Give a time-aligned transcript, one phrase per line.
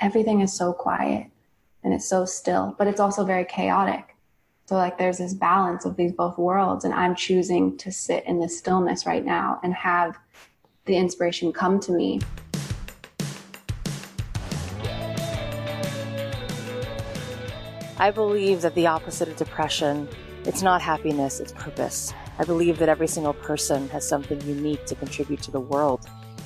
[0.00, 1.26] everything is so quiet
[1.82, 4.14] and it's so still, but it's also very chaotic.
[4.66, 8.40] So like there's this balance of these both worlds and I'm choosing to sit in
[8.40, 10.18] the stillness right now and have
[10.84, 12.20] the inspiration come to me.
[17.98, 20.08] I believe that the opposite of depression,
[20.44, 22.12] it's not happiness, it's purpose.
[22.38, 26.06] I believe that every single person has something unique to contribute to the world.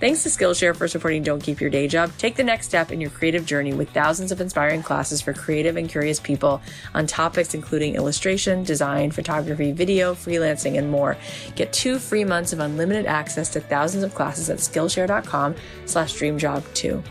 [0.00, 2.10] Thanks to Skillshare for supporting Don't Keep Your Day Job.
[2.16, 5.76] Take the next step in your creative journey with thousands of inspiring classes for creative
[5.76, 6.62] and curious people
[6.94, 11.18] on topics including illustration, design, photography, video, freelancing, and more.
[11.54, 17.04] Get two free months of unlimited access to thousands of classes at Skillshare.com slash dreamjob2.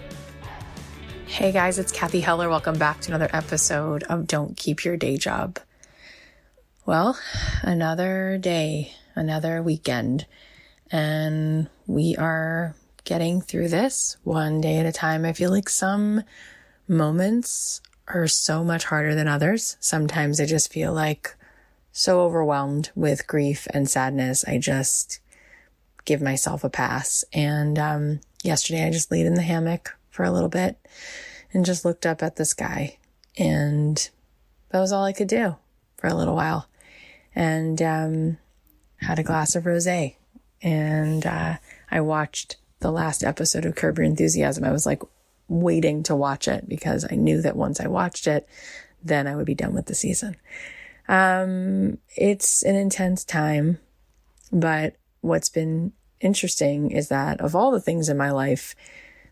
[1.27, 2.49] Hey guys, it's Cathy Heller.
[2.49, 5.59] Welcome back to another episode of Don't Keep Your Day Job.
[6.87, 7.19] Well,
[7.61, 10.25] another day, another weekend,
[10.91, 15.25] and we are getting through this one day at a time.
[15.25, 16.23] I feel like some
[16.87, 19.77] moments are so much harder than others.
[19.79, 21.35] Sometimes I just feel like
[21.91, 24.45] so overwhelmed with grief and sadness.
[24.47, 25.19] I just
[26.05, 27.23] give myself a pass.
[27.33, 30.77] And um, yesterday I just laid in the hammock for a little bit
[31.53, 32.97] and just looked up at the sky.
[33.37, 34.09] And
[34.69, 35.55] that was all I could do
[35.97, 36.67] for a little while.
[37.35, 38.37] And um,
[38.97, 40.15] had a glass of rosé.
[40.61, 41.57] And uh,
[41.89, 45.01] I watched the last episode of Curb Your Enthusiasm, I was like
[45.47, 48.47] waiting to watch it because I knew that once I watched it,
[49.03, 50.35] then I would be done with the season.
[51.07, 53.79] Um, it's an intense time,
[54.51, 58.75] but what's been interesting is that of all the things in my life,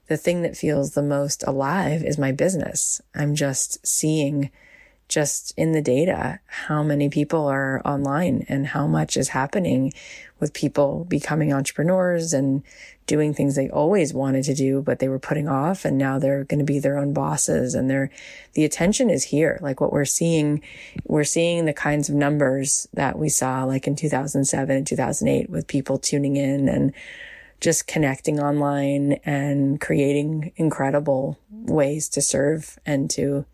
[0.08, 3.02] the thing that feels the most alive is my business.
[3.14, 4.50] I'm just seeing
[5.08, 9.94] just in the data how many people are online and how much is happening
[10.40, 12.64] with people becoming entrepreneurs and
[13.06, 15.86] doing things they always wanted to do, but they were putting off.
[15.86, 18.12] And now they're going to be their own bosses and they're,
[18.54, 19.58] the attention is here.
[19.62, 20.62] Like what we're seeing,
[21.06, 25.68] we're seeing the kinds of numbers that we saw like in 2007 and 2008 with
[25.68, 26.94] people tuning in and
[27.60, 33.46] just connecting online and creating incredible ways to serve and to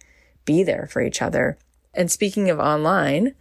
[0.45, 1.57] be there for each other.
[1.94, 3.35] And speaking of online,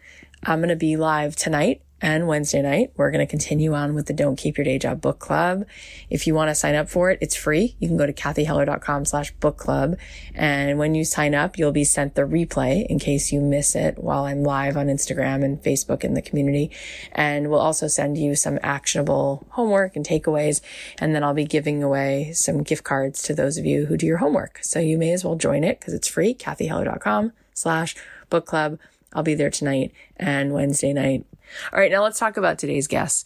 [0.44, 2.92] I'm going to be live tonight and Wednesday night.
[2.96, 5.64] We're going to continue on with the Don't Keep Your Day Job book club.
[6.10, 7.76] If you want to sign up for it, it's free.
[7.78, 9.96] You can go to cathyheller.com slash book club.
[10.34, 13.98] And when you sign up, you'll be sent the replay in case you miss it
[13.98, 16.72] while I'm live on Instagram and Facebook in the community.
[17.12, 20.60] And we'll also send you some actionable homework and takeaways.
[20.98, 24.06] And then I'll be giving away some gift cards to those of you who do
[24.06, 24.58] your homework.
[24.62, 26.34] So you may as well join it because it's free.
[26.34, 27.94] cathyheller.com slash
[28.28, 28.80] book club.
[29.12, 31.26] I'll be there tonight and Wednesday night.
[31.72, 33.24] All right, now let's talk about today's guests.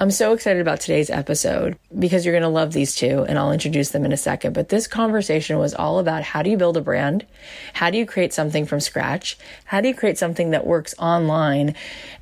[0.00, 3.50] I'm so excited about today's episode because you're going to love these two and I'll
[3.50, 4.52] introduce them in a second.
[4.52, 7.26] But this conversation was all about how do you build a brand?
[7.72, 9.36] How do you create something from scratch?
[9.64, 11.74] How do you create something that works online?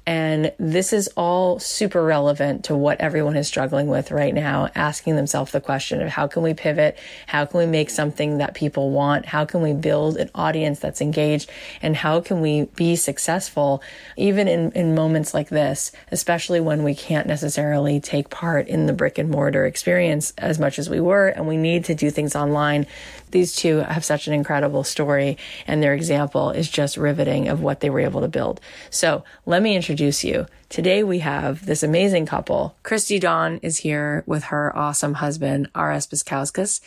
[0.06, 5.16] And this is all super relevant to what everyone is struggling with right now, asking
[5.16, 6.96] themselves the question of how can we pivot?
[7.26, 9.26] How can we make something that people want?
[9.26, 11.50] How can we build an audience that's engaged?
[11.82, 13.82] And how can we be successful
[14.16, 18.92] even in, in moments like this, especially when we can't necessarily take part in the
[18.92, 22.36] brick and mortar experience as much as we were and we need to do things
[22.36, 22.86] online
[23.30, 25.36] these two have such an incredible story
[25.66, 28.60] and their example is just riveting of what they were able to build.
[28.90, 30.46] So let me introduce you.
[30.68, 32.76] Today we have this amazing couple.
[32.82, 36.80] Christy Dawn is here with her awesome husband, Aras Baskauskas.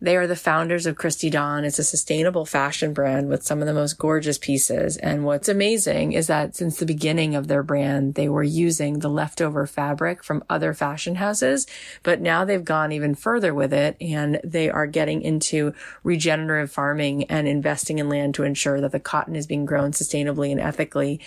[0.00, 1.64] They are the founders of Christy Dawn.
[1.64, 4.96] It's a sustainable fashion brand with some of the most gorgeous pieces.
[4.96, 9.08] And what's amazing is that since the beginning of their brand, they were using the
[9.08, 11.66] leftover fabric from other fashion houses,
[12.02, 17.24] but now they've gone even further with it and they are getting into regenerative farming
[17.24, 21.20] and investing in land to ensure that the cotton is being grown sustainably and ethically.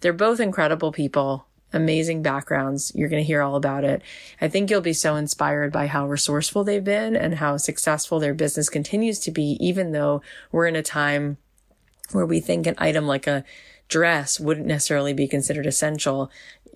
[0.00, 2.92] They're both incredible people amazing backgrounds.
[2.94, 4.02] You're going to hear all about it.
[4.40, 8.34] I think you'll be so inspired by how resourceful they've been and how successful their
[8.34, 10.22] business continues to be, even though
[10.52, 11.36] we're in a time
[12.12, 13.44] where we think an item like a
[13.88, 16.30] dress wouldn't necessarily be considered essential.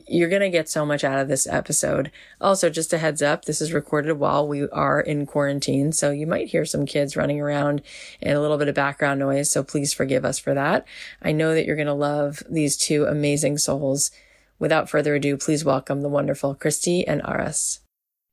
[0.06, 2.10] You're going to get so much out of this episode.
[2.40, 5.92] Also, just a heads up, this is recorded while we are in quarantine.
[5.92, 7.80] So you might hear some kids running around
[8.20, 9.50] and a little bit of background noise.
[9.50, 10.86] So please forgive us for that.
[11.22, 14.10] I know that you're going to love these two amazing souls
[14.58, 17.80] Without further ado, please welcome the wonderful Christy and Aras.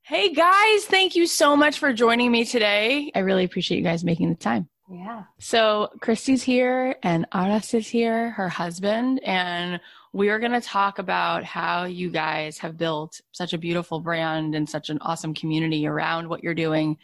[0.02, 3.10] Hey guys, thank you so much for joining me today.
[3.14, 4.68] I really appreciate you guys making the time.
[4.90, 5.24] Yeah.
[5.38, 9.80] So Christy's here and Aras is here, her husband, and
[10.12, 14.54] we are going to talk about how you guys have built such a beautiful brand
[14.54, 16.98] and such an awesome community around what you're doing.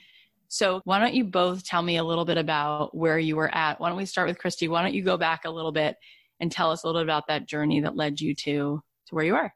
[0.49, 3.81] So, why don't you both tell me a little bit about where you were at?
[3.81, 4.69] Why don't we start with Christy?
[4.69, 5.97] Why don't you go back a little bit
[6.41, 9.25] and tell us a little bit about that journey that led you to to where
[9.25, 9.55] you are.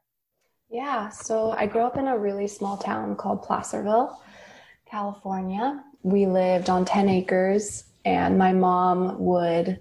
[0.69, 4.19] Yeah, so I grew up in a really small town called Placerville,
[4.89, 5.83] California.
[6.01, 9.79] We lived on 10 acres, and my mom would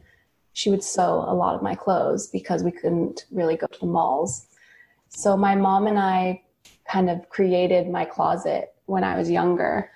[0.54, 3.86] she would sew a lot of my clothes because we couldn't really go to the
[3.86, 4.46] malls.
[5.08, 6.42] So my mom and I
[6.86, 9.90] kind of created my closet when I was younger,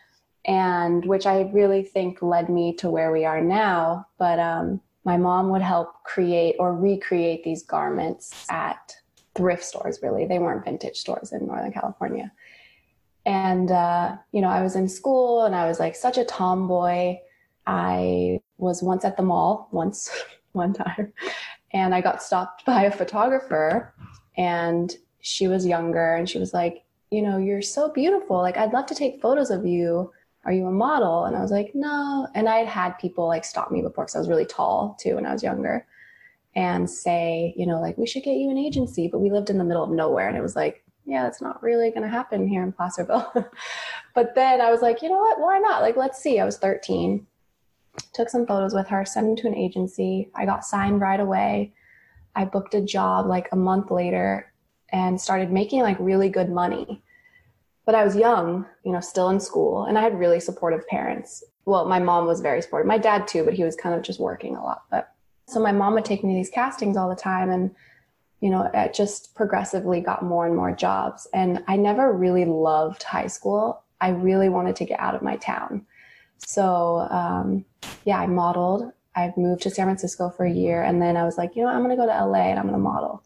[0.47, 4.07] and which I really think led me to where we are now.
[4.19, 8.97] But um, my mom would help create or recreate these garments at
[9.37, 10.27] thrift stores, really.
[10.27, 12.33] They weren't vintage stores in Northern California.
[13.25, 17.19] And, uh, you know, I was in school and I was like such a tomboy.
[17.67, 20.11] I was once at the mall, once,
[20.53, 21.13] one time,
[21.73, 23.93] and I got stopped by a photographer
[24.37, 28.37] and she was younger and she was like, you know, you're so beautiful.
[28.39, 30.13] Like, I'd love to take photos of you.
[30.45, 31.25] Are you a model?
[31.25, 32.29] And I was like, no.
[32.35, 35.17] And I had had people like stop me before because I was really tall too
[35.17, 35.87] when I was younger
[36.57, 39.59] and say, you know, like we should get you an agency, but we lived in
[39.59, 42.49] the middle of nowhere and it was like, yeah, that's not really going to happen
[42.49, 43.31] here in Placerville.
[44.15, 45.39] but then I was like, you know what?
[45.39, 45.83] Why not?
[45.83, 46.41] Like, let's see.
[46.41, 47.27] I was 13.
[48.15, 50.31] Took some photos with her, sent them to an agency.
[50.35, 51.75] I got signed right away.
[52.35, 54.53] I booked a job like a month later
[54.91, 57.03] and started making like really good money.
[57.85, 61.45] But I was young, you know, still in school, and I had really supportive parents.
[61.67, 62.89] Well, my mom was very supportive.
[62.89, 64.83] My dad too, but he was kind of just working a lot.
[64.91, 65.16] But
[65.47, 67.75] so my mom would take me to these castings all the time and
[68.41, 71.27] you know, it just progressively got more and more jobs.
[71.33, 73.83] And I never really loved high school.
[74.01, 75.87] I really wanted to get out of my town.
[76.39, 77.65] So, um,
[78.05, 78.93] yeah, I modeled.
[79.15, 80.83] I moved to San Francisco for a year.
[80.83, 82.67] And then I was like, you know, I'm going to go to LA and I'm
[82.67, 83.23] going to model.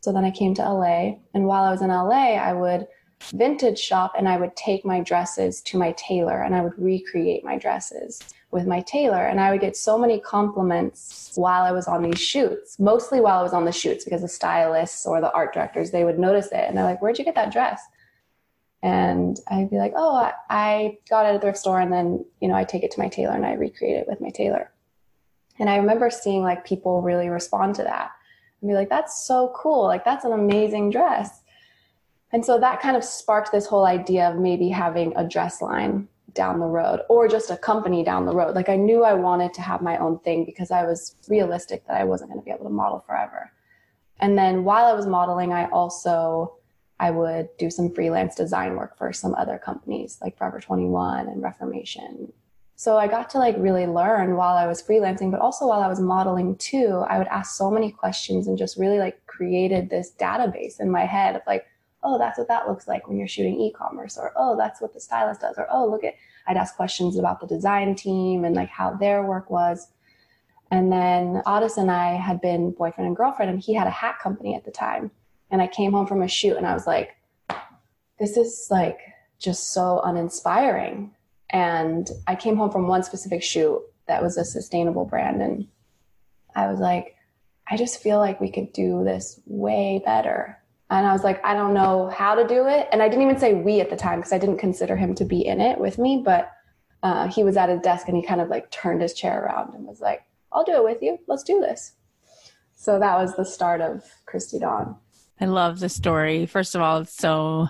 [0.00, 1.16] So then I came to LA.
[1.34, 2.86] And while I was in LA, I would
[3.30, 7.44] vintage shop and I would take my dresses to my tailor and I would recreate
[7.44, 11.88] my dresses with my tailor and I would get so many compliments while I was
[11.88, 15.32] on these shoots, mostly while I was on the shoots because the stylists or the
[15.32, 17.82] art directors, they would notice it and they're like, where'd you get that dress?
[18.82, 22.48] And I'd be like, oh, I got it at a thrift store and then, you
[22.48, 24.70] know, I take it to my tailor and I recreate it with my tailor.
[25.58, 28.10] And I remember seeing like people really respond to that
[28.60, 29.84] and be like, that's so cool.
[29.84, 31.42] Like, that's an amazing dress.
[32.34, 36.08] And so that kind of sparked this whole idea of maybe having a dress line
[36.32, 38.56] down the road or just a company down the road.
[38.56, 41.96] Like I knew I wanted to have my own thing because I was realistic that
[41.96, 43.52] I wasn't going to be able to model forever.
[44.18, 46.56] And then while I was modeling, I also
[46.98, 51.40] I would do some freelance design work for some other companies like Forever 21 and
[51.40, 52.32] Reformation.
[52.74, 55.88] So I got to like really learn while I was freelancing, but also while I
[55.88, 60.12] was modeling too, I would ask so many questions and just really like created this
[60.18, 61.66] database in my head of like,
[62.04, 65.00] oh, that's what that looks like when you're shooting e-commerce, or oh, that's what the
[65.00, 66.14] stylist does, or oh, look at,
[66.46, 69.88] I'd ask questions about the design team and like how their work was.
[70.70, 74.18] And then Aras and I had been boyfriend and girlfriend, and he had a hat
[74.20, 75.10] company at the time.
[75.50, 77.16] And I came home from a shoot and I was like,
[78.18, 78.98] this is like
[79.38, 81.12] just so uninspiring.
[81.50, 85.42] And I came home from one specific shoot that was a sustainable brand.
[85.42, 85.68] And
[86.56, 87.14] I was like,
[87.68, 90.58] I just feel like we could do this way better.
[90.98, 92.88] And I was like, I don't know how to do it.
[92.92, 95.24] And I didn't even say we at the time because I didn't consider him to
[95.24, 96.22] be in it with me.
[96.24, 96.52] But
[97.02, 99.74] uh, he was at his desk and he kind of like turned his chair around
[99.74, 100.22] and was like,
[100.52, 101.18] I'll do it with you.
[101.26, 101.94] Let's do this.
[102.76, 104.96] So that was the start of Christy Dawn.
[105.40, 106.46] I love the story.
[106.46, 107.68] First of all, it's so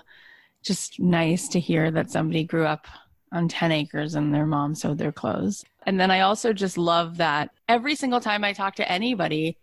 [0.61, 2.85] just nice to hear that somebody grew up
[3.31, 5.65] on 10 acres and their mom sewed their clothes.
[5.87, 9.57] And then I also just love that every single time I talk to anybody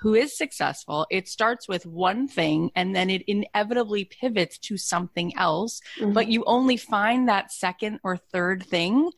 [0.00, 5.36] who is successful, it starts with one thing and then it inevitably pivots to something
[5.36, 5.80] else.
[5.98, 6.12] Mm-hmm.
[6.12, 9.10] But you only find that second or third thing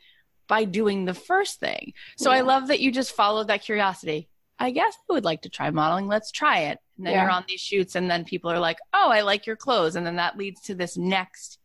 [0.47, 1.93] by doing the first thing.
[2.17, 2.39] So yeah.
[2.39, 4.29] I love that you just followed that curiosity.
[4.59, 6.09] I guess I would like to try modeling.
[6.09, 6.79] Let's try it.
[6.97, 7.23] And then yeah.
[7.23, 9.95] you're on these shoots, and then people are like, oh, I like your clothes.
[9.95, 11.59] And then that leads to this next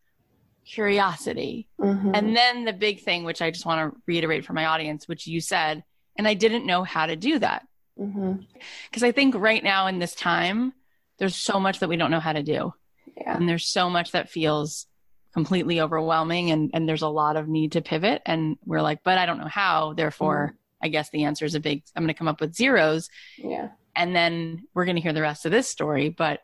[0.65, 1.67] curiosity.
[1.82, 2.12] Mm-hmm.
[2.13, 5.25] And then the big thing, which I just want to reiterate for my audience, which
[5.25, 5.84] you said,
[6.17, 7.65] and I didn't know how to do that.
[7.97, 9.05] Because mm-hmm.
[9.05, 10.73] I think right now in this time,
[11.17, 12.73] there's so much that we don't know how to do.
[13.17, 13.35] Yeah.
[13.35, 14.88] And there's so much that feels
[15.33, 18.21] completely overwhelming and, and there's a lot of need to pivot.
[18.25, 19.93] And we're like, but I don't know how.
[19.93, 20.85] Therefore, mm-hmm.
[20.85, 23.09] I guess the answer is a big, I'm going to come up with zeros.
[23.38, 23.69] Yeah.
[23.95, 26.09] And then we're going to hear the rest of this story.
[26.09, 26.41] But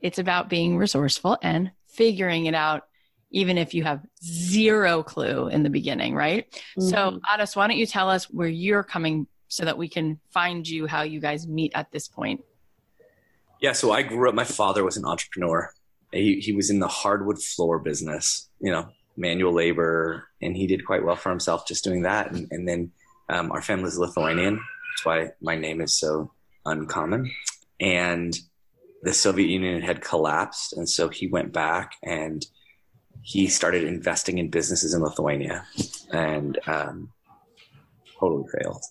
[0.00, 2.84] it's about being resourceful and figuring it out
[3.30, 6.50] even if you have zero clue in the beginning, right?
[6.78, 6.88] Mm-hmm.
[6.88, 10.68] So, Aras, why don't you tell us where you're coming so that we can find
[10.68, 12.44] you how you guys meet at this point?
[13.60, 15.70] Yeah, so I grew up, my father was an entrepreneur.
[16.12, 20.84] He, he was in the hardwood floor business, you know, manual labor, and he did
[20.84, 22.30] quite well for himself just doing that.
[22.30, 22.92] And, and then
[23.28, 24.56] um, our family is Lithuanian.
[24.56, 26.32] That's why my name is so
[26.64, 27.30] uncommon.
[27.80, 28.38] And
[29.02, 30.74] the Soviet Union had collapsed.
[30.74, 32.44] And so he went back and
[33.22, 35.66] he started investing in businesses in Lithuania
[36.12, 37.12] and um,
[38.18, 38.82] totally failed.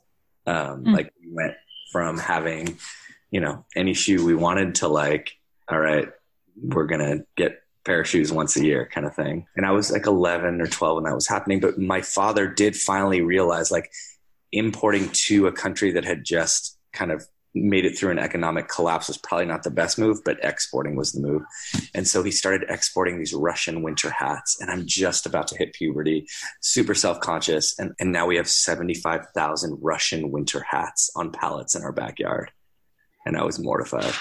[0.46, 0.94] Um, mm.
[0.94, 1.56] Like we went
[1.92, 2.78] from having,
[3.32, 5.38] you know, any shoe we wanted to like,
[5.70, 6.10] all right,
[6.62, 9.48] we're gonna get pair of shoes once a year kind of thing.
[9.56, 11.60] And I was like 11 or 12 when that was happening.
[11.60, 13.92] But my father did finally realize like
[14.52, 17.26] importing to a country that had just kind of
[17.56, 21.14] made it through an economic collapse was probably not the best move, but exporting was
[21.14, 21.42] the move.
[21.94, 24.60] And so he started exporting these Russian winter hats.
[24.60, 26.28] And I'm just about to hit puberty,
[26.62, 27.78] super self conscious.
[27.80, 32.52] And, and now we have 75,000 Russian winter hats on pallets in our backyard.
[33.26, 34.14] And I was mortified.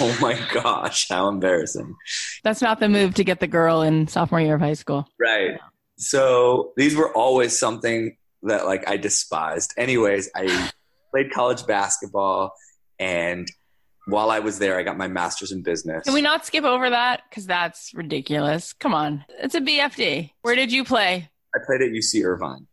[0.00, 1.94] Oh my gosh, how embarrassing.
[2.42, 5.06] That's not the move to get the girl in sophomore year of high school.
[5.20, 5.60] Right.
[5.96, 9.74] So these were always something that like I despised.
[9.76, 10.70] Anyways, I
[11.12, 12.52] played college basketball,
[12.98, 13.48] and
[14.06, 16.04] while I was there, I got my master's in business.
[16.04, 17.22] Can we not skip over that?
[17.28, 18.72] Because that's ridiculous.
[18.72, 19.24] Come on.
[19.40, 20.30] It's a BFD.
[20.42, 21.30] Where did you play?
[21.54, 22.66] I played at UC Irvine.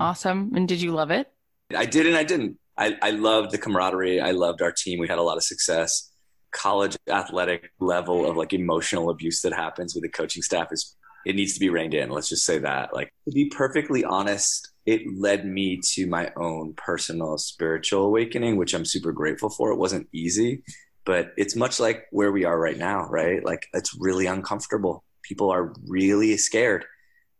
[0.00, 0.52] Awesome.
[0.54, 1.30] And did you love it?
[1.76, 2.58] I did and I didn't.
[2.76, 4.20] I, I loved the camaraderie.
[4.20, 4.98] I loved our team.
[4.98, 6.10] We had a lot of success.
[6.52, 11.34] College athletic level of like emotional abuse that happens with the coaching staff is it
[11.36, 12.10] needs to be reined in.
[12.10, 12.94] Let's just say that.
[12.94, 18.74] Like to be perfectly honest, it led me to my own personal spiritual awakening, which
[18.74, 19.70] I'm super grateful for.
[19.70, 20.62] It wasn't easy,
[21.04, 23.44] but it's much like where we are right now, right?
[23.44, 25.04] Like it's really uncomfortable.
[25.22, 26.84] People are really scared.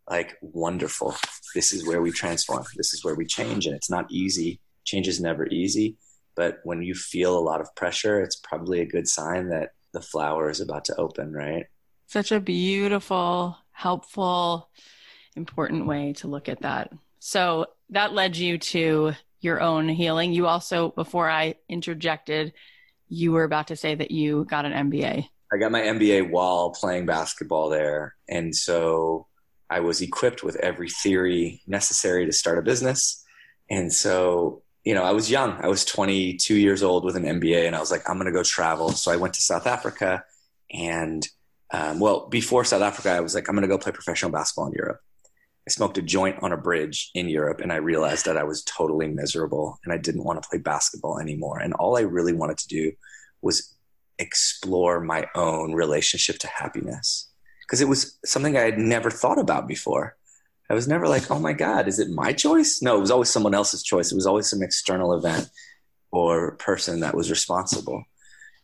[0.09, 1.15] Like, wonderful.
[1.55, 2.63] This is where we transform.
[2.75, 3.65] This is where we change.
[3.65, 4.59] And it's not easy.
[4.83, 5.97] Change is never easy.
[6.35, 10.01] But when you feel a lot of pressure, it's probably a good sign that the
[10.01, 11.65] flower is about to open, right?
[12.07, 14.69] Such a beautiful, helpful,
[15.35, 16.91] important way to look at that.
[17.25, 20.31] So that led you to your own healing.
[20.31, 22.53] You also, before I interjected,
[23.09, 25.27] you were about to say that you got an MBA.
[25.51, 28.13] I got my MBA while playing basketball there.
[28.29, 29.25] And so
[29.71, 33.25] I was equipped with every theory necessary to start a business.
[33.71, 35.53] And so, you know, I was young.
[35.53, 38.37] I was 22 years old with an MBA and I was like, I'm going to
[38.37, 38.91] go travel.
[38.91, 40.23] So I went to South Africa
[40.71, 41.27] and,
[41.73, 44.67] um, well, before South Africa, I was like, I'm going to go play professional basketball
[44.67, 45.01] in Europe.
[45.67, 48.63] I smoked a joint on a bridge in Europe and I realized that I was
[48.63, 51.59] totally miserable and I didn't want to play basketball anymore.
[51.59, 52.91] And all I really wanted to do
[53.41, 53.73] was
[54.19, 57.29] explore my own relationship to happiness
[57.61, 60.15] because it was something I had never thought about before.
[60.69, 62.81] I was never like, oh my God, is it my choice?
[62.81, 64.11] No, it was always someone else's choice.
[64.11, 65.49] It was always some external event
[66.11, 68.03] or person that was responsible.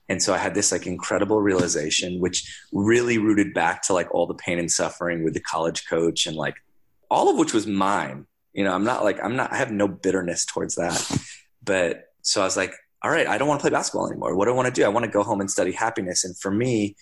[0.08, 4.27] And so I had this like incredible realization, which really rooted back to like all
[4.27, 6.55] the pain and suffering with the college coach and like
[7.12, 8.25] all of which was mine.
[8.53, 11.22] You know, I'm not like, I'm not, I have no bitterness towards that.
[11.63, 14.36] But so I was like, all right, I don't want to play basketball anymore.
[14.36, 14.86] What do I want to do?
[14.86, 16.24] I want to go home and study happiness.
[16.24, 16.96] And for me,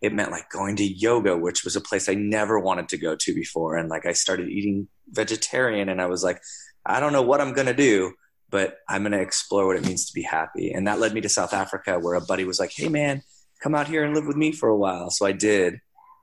[0.00, 3.16] it meant like going to yoga, which was a place I never wanted to go
[3.16, 3.76] to before.
[3.76, 6.40] And like I started eating vegetarian and I was like,
[6.84, 8.12] I don't know what I'm going to do,
[8.50, 10.70] but I'm going to explore what it means to be happy.
[10.72, 13.22] And that led me to South Africa where a buddy was like, Hey man,
[13.62, 15.10] come out here and live with me for a while.
[15.10, 15.80] So I did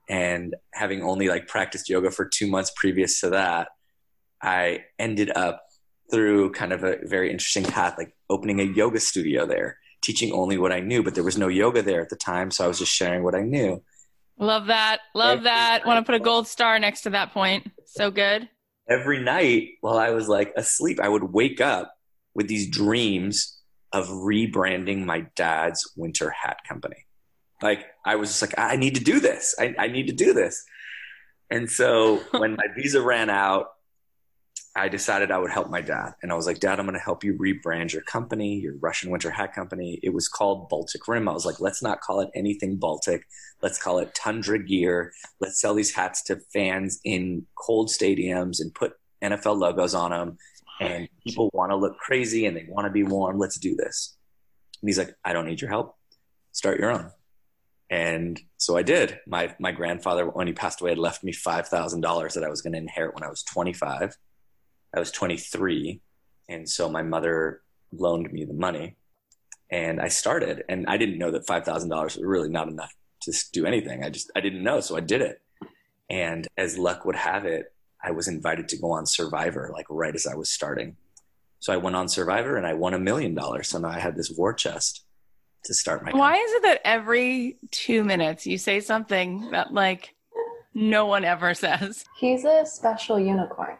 [0.09, 3.69] and having only like practiced yoga for two months previous to that
[4.41, 5.63] i ended up
[6.11, 10.57] through kind of a very interesting path like opening a yoga studio there teaching only
[10.57, 12.79] what i knew but there was no yoga there at the time so i was
[12.79, 13.81] just sharing what i knew
[14.37, 18.09] love that love that want to put a gold star next to that point So
[18.09, 18.49] good.
[18.89, 21.93] Every night while I was like asleep, I would wake up
[22.33, 23.59] with these dreams
[23.91, 27.05] of rebranding my dad's winter hat company.
[27.63, 29.55] Like I was just like, I need to do this.
[29.57, 30.63] I, I need to do this.
[31.49, 33.67] And so when my visa ran out,
[34.75, 36.13] I decided I would help my dad.
[36.23, 39.11] And I was like, Dad, I'm going to help you rebrand your company, your Russian
[39.11, 39.99] winter hat company.
[40.01, 41.29] It was called Baltic Rim.
[41.29, 43.23] I was like, let's not call it anything Baltic.
[43.61, 45.13] Let's call it Tundra Gear.
[45.39, 48.93] Let's sell these hats to fans in cold stadiums and put
[49.23, 50.37] NFL logos on them.
[50.81, 53.37] And people want to look crazy and they want to be warm.
[53.37, 54.17] Let's do this.
[54.81, 55.95] And he's like, I don't need your help.
[56.51, 57.11] Start your own.
[57.89, 59.19] And so I did.
[59.27, 62.49] My my grandfather, when he passed away, had left me five thousand dollars that I
[62.49, 64.17] was going to inherit when I was 25.
[64.95, 66.01] I was 23,
[66.49, 67.61] and so my mother
[67.91, 68.95] loaned me the money,
[69.71, 70.63] and I started.
[70.69, 74.03] And I didn't know that five thousand dollars was really not enough to do anything.
[74.03, 75.41] I just I didn't know, so I did it.
[76.09, 77.73] And as luck would have it,
[78.03, 80.97] I was invited to go on Survivor, like right as I was starting.
[81.59, 83.69] So I went on Survivor and I won a million dollars.
[83.69, 85.05] So now I had this war chest
[85.65, 86.11] to start my.
[86.11, 86.19] Company.
[86.19, 90.15] Why is it that every two minutes you say something that like
[90.73, 92.05] no one ever says?
[92.17, 93.77] He's a special unicorn.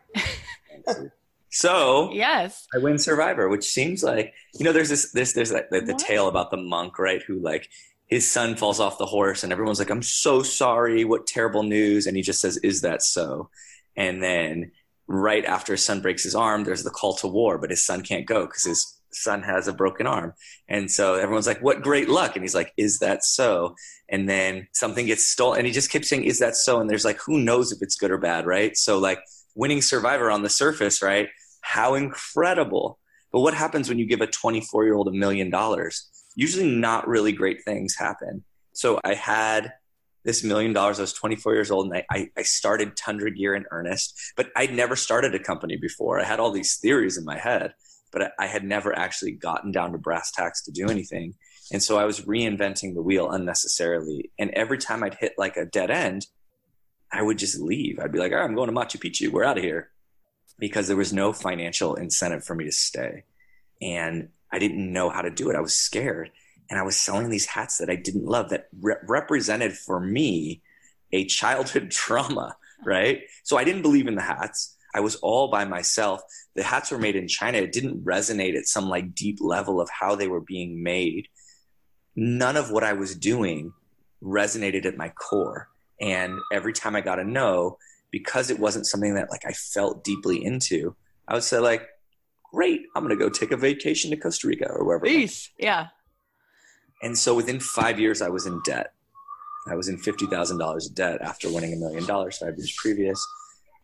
[1.50, 5.70] so yes, I win Survivor, which seems like you know there's this this there's like
[5.70, 7.70] the, the tale about the monk right who like
[8.08, 12.06] his son falls off the horse and everyone's like I'm so sorry what terrible news
[12.06, 13.50] and he just says is that so
[13.96, 14.72] and then
[15.08, 18.02] right after his son breaks his arm there's the call to war but his son
[18.04, 20.34] can't go because his son has a broken arm.
[20.68, 22.36] And so everyone's like, what great luck.
[22.36, 23.76] And he's like, is that so?
[24.10, 25.60] And then something gets stolen.
[25.60, 26.80] And he just keeps saying, is that so?
[26.80, 28.76] And there's like, who knows if it's good or bad, right?
[28.78, 29.20] So like
[29.56, 31.30] winning Survivor on the surface, right?
[31.62, 33.00] How incredible.
[33.32, 36.10] But what happens when you give a 24 year old a million dollars?
[36.36, 38.44] Usually not really great things happen.
[38.74, 39.74] So I had
[40.24, 41.00] this million dollars.
[41.00, 44.74] I was 24 years old and I, I started Tundra Gear in earnest, but I'd
[44.74, 46.20] never started a company before.
[46.20, 47.74] I had all these theories in my head
[48.14, 51.34] but I had never actually gotten down to brass tacks to do anything.
[51.72, 54.32] And so I was reinventing the wheel unnecessarily.
[54.38, 56.28] And every time I'd hit like a dead end,
[57.12, 58.00] I would just leave.
[58.00, 59.32] I'd be like, all right, I'm going to Machu Picchu.
[59.32, 59.90] We're out of here.
[60.60, 63.24] Because there was no financial incentive for me to stay.
[63.82, 65.56] And I didn't know how to do it.
[65.56, 66.30] I was scared.
[66.70, 70.62] And I was selling these hats that I didn't love that re- represented for me
[71.12, 73.22] a childhood trauma, right?
[73.44, 74.78] So I didn't believe in the hats.
[74.94, 76.22] I was all by myself.
[76.56, 77.58] The hats were made in China.
[77.58, 81.28] It didn't resonate at some like deep level of how they were being made.
[82.16, 83.74] None of what I was doing
[84.24, 85.70] resonated at my core.
[86.00, 87.78] And every time I got a no,
[88.12, 90.96] because it wasn't something that like I felt deeply into,
[91.28, 91.88] I would say like,
[92.54, 95.06] great, I'm going to go take a vacation to Costa Rica or wherever.
[95.06, 95.50] Peace.
[95.58, 95.88] Yeah.
[97.02, 98.94] And so within five years, I was in debt.
[99.68, 103.26] I was in $50,000 of debt after winning a million dollars five years previous.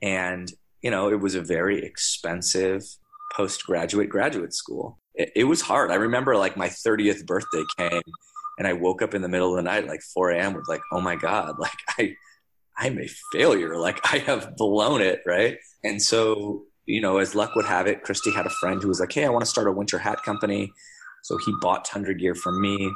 [0.01, 0.51] And
[0.81, 2.83] you know, it was a very expensive
[3.35, 4.99] postgraduate graduate school.
[5.15, 5.91] It, it, was hard.
[5.91, 8.01] I remember like my 30th birthday came
[8.57, 10.53] and I woke up in the middle of the night, like 4 a.m.
[10.53, 12.15] with like, oh my God, like I,
[12.77, 13.77] I'm a failure.
[13.77, 15.21] Like I have blown it.
[15.25, 15.57] Right.
[15.83, 18.99] And so, you know, as luck would have it, Christy had a friend who was
[18.99, 20.71] like, Hey, I want to start a winter hat company.
[21.23, 22.91] So he bought Tundra gear from me.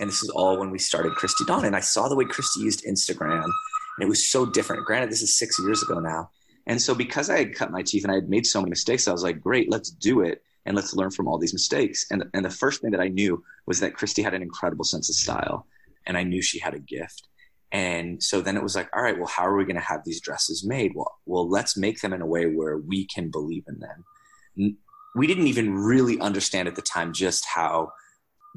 [0.00, 1.64] And this is all when we started Christy Dawn.
[1.64, 4.84] And I saw the way Christy used Instagram and it was so different.
[4.84, 6.30] Granted, this is six years ago now
[6.66, 9.06] and so because I had cut my teeth and I had made so many mistakes,
[9.06, 12.06] I was like, great, let's do it and let's learn from all these mistakes.
[12.10, 15.08] And and the first thing that I knew was that Christy had an incredible sense
[15.08, 15.66] of style
[16.06, 17.28] and I knew she had a gift.
[17.72, 20.04] And so then it was like, all right, well, how are we going to have
[20.04, 20.92] these dresses made?
[20.94, 24.76] Well, well, let's make them in a way where we can believe in them.
[25.16, 27.92] We didn't even really understand at the time just how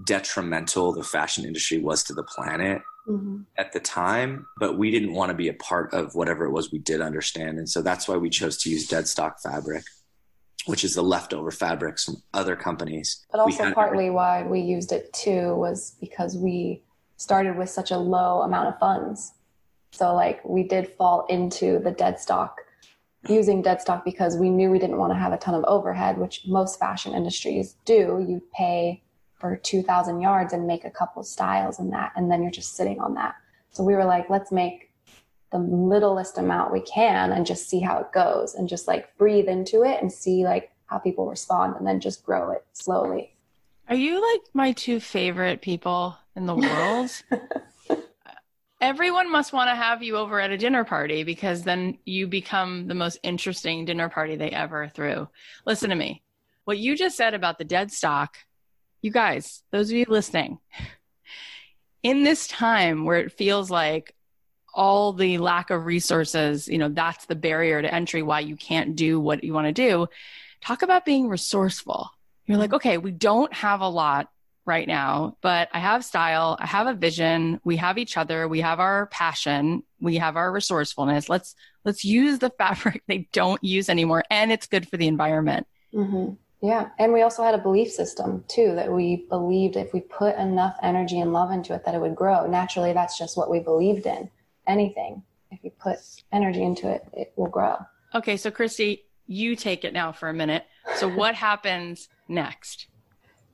[0.06, 3.41] detrimental the fashion industry was to the planet mm-hmm.
[3.58, 6.72] at the time, but we didn't want to be a part of whatever it was
[6.72, 7.58] we did understand.
[7.58, 9.84] And so that's why we chose to use dead stock fabric,
[10.65, 13.26] which is the leftover fabrics from other companies.
[13.32, 16.84] But also, partly why we used it too was because we
[17.17, 19.34] started with such a low amount of funds.
[19.91, 22.58] So, like, we did fall into the dead stock
[23.28, 26.17] using dead stock because we knew we didn't want to have a ton of overhead,
[26.17, 28.24] which most fashion industries do.
[28.28, 29.04] You pay
[29.39, 33.00] for 2000 yards and make a couple styles in that and then you're just sitting
[33.00, 33.36] on that.
[33.71, 34.91] So we were like let's make
[35.52, 39.47] the littlest amount we can and just see how it goes and just like breathe
[39.47, 43.34] into it and see like how people respond and then just grow it slowly.
[43.89, 47.12] Are you like my two favorite people in the world?
[48.82, 52.88] Everyone must want to have you over at a dinner party because then you become
[52.88, 55.28] the most interesting dinner party they ever threw.
[55.65, 56.21] Listen to me.
[56.65, 58.38] What you just said about the dead stock
[59.02, 60.60] you guys, those of you listening,
[62.04, 64.14] in this time where it feels like
[64.74, 68.96] all the lack of resources, you know, that's the barrier to entry why you can't
[68.96, 70.08] do what you want to do.
[70.62, 72.10] Talk about being resourceful.
[72.46, 74.30] You're like, okay, we don't have a lot
[74.66, 78.62] right now, but I have style, I have a vision, we have each other, we
[78.62, 81.30] have our passion, we have our resourcefulness.
[81.30, 85.68] Let's let's use the fabric they don't use anymore and it's good for the environment.
[85.94, 86.34] Mm-hmm.
[86.62, 86.89] Yeah.
[86.98, 90.76] And we also had a belief system too that we believed if we put enough
[90.82, 92.48] energy and love into it that it would grow.
[92.48, 94.30] Naturally, that's just what we believed in.
[94.65, 95.98] Anything, if you put
[96.32, 97.78] energy into it, it will grow.
[98.15, 98.38] Okay.
[98.38, 100.65] So, Christy, you take it now for a minute.
[100.96, 102.88] So, what happens next?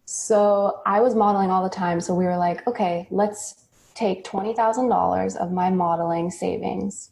[0.05, 1.99] So, I was modeling all the time.
[1.99, 7.11] So, we were like, okay, let's take $20,000 of my modeling savings.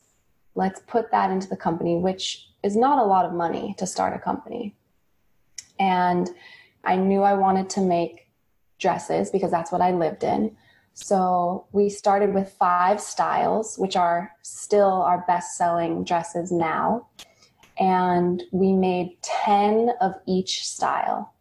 [0.56, 4.16] Let's put that into the company, which is not a lot of money to start
[4.16, 4.76] a company
[5.82, 6.30] and
[6.84, 8.28] I knew I wanted to make
[8.80, 10.56] dresses because that's what I lived in.
[10.94, 17.08] So we started with five styles, which are still our best selling dresses now.
[17.80, 21.34] And we made 10 of each style.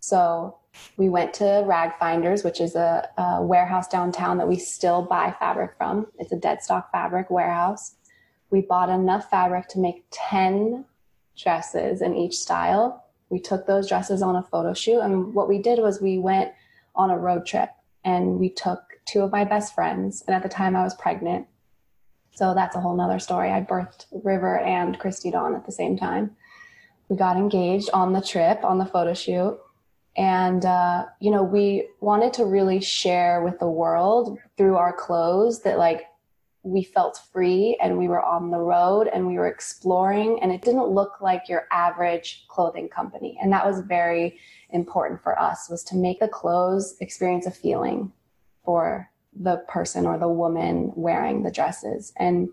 [0.00, 0.56] So
[0.96, 5.34] we went to Rag Finders, which is a, a, warehouse downtown that we still buy
[5.38, 6.06] fabric from.
[6.18, 7.96] It's a dead stock fabric warehouse.
[8.50, 10.86] We bought enough fabric to make 10
[11.36, 15.00] dresses in each style we took those dresses on a photo shoot.
[15.00, 16.52] And what we did was we went
[16.94, 17.70] on a road trip
[18.04, 20.22] and we took two of my best friends.
[20.26, 21.46] And at the time I was pregnant.
[22.32, 23.50] So that's a whole nother story.
[23.50, 26.36] I birthed River and Christy Dawn at the same time.
[27.08, 29.58] We got engaged on the trip, on the photo shoot.
[30.16, 35.62] And, uh, you know, we wanted to really share with the world through our clothes
[35.62, 36.04] that, like,
[36.62, 40.60] we felt free and we were on the road and we were exploring and it
[40.60, 44.38] didn't look like your average clothing company and that was very
[44.70, 48.12] important for us was to make the clothes experience a feeling
[48.62, 49.08] for
[49.40, 52.48] the person or the woman wearing the dresses and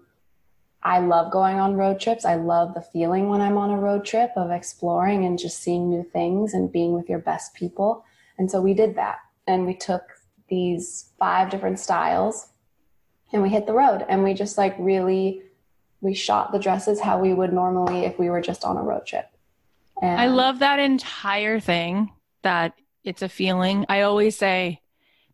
[0.83, 2.23] I love going on road trips.
[2.23, 5.89] I love the feeling when I'm on a road trip of exploring and just seeing
[5.89, 8.05] new things and being with your best people.
[8.37, 9.17] And so we did that.
[9.47, 10.03] And we took
[10.49, 12.47] these five different styles
[13.33, 15.41] and we hit the road and we just like really
[16.01, 19.05] we shot the dresses how we would normally if we were just on a road
[19.05, 19.29] trip.
[20.01, 22.11] And I love that entire thing
[22.43, 23.85] that it's a feeling.
[23.89, 24.81] I always say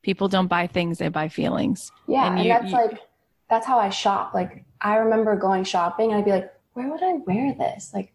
[0.01, 1.91] people don't buy things, they buy feelings.
[2.07, 2.99] Yeah, and, you, and that's you, like
[3.49, 4.33] that's how I shop.
[4.33, 7.91] Like I remember going shopping and I'd be like, where would I wear this?
[7.93, 8.13] Like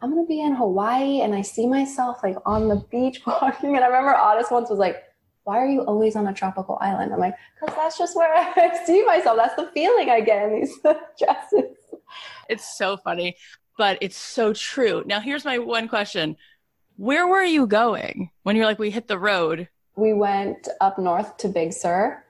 [0.00, 3.76] I'm gonna be in Hawaii and I see myself like on the beach walking.
[3.76, 5.02] And I remember Otis once was like,
[5.44, 7.12] why are you always on a tropical island?
[7.12, 9.36] I'm like, because that's just where I see myself.
[9.36, 10.78] That's the feeling I get in these
[11.18, 11.76] dresses.
[12.48, 13.36] It's so funny,
[13.78, 15.02] but it's so true.
[15.06, 16.36] Now, here's my one question
[16.96, 19.68] Where were you going when you're like, we hit the road?
[19.96, 22.23] We went up north to Big Sur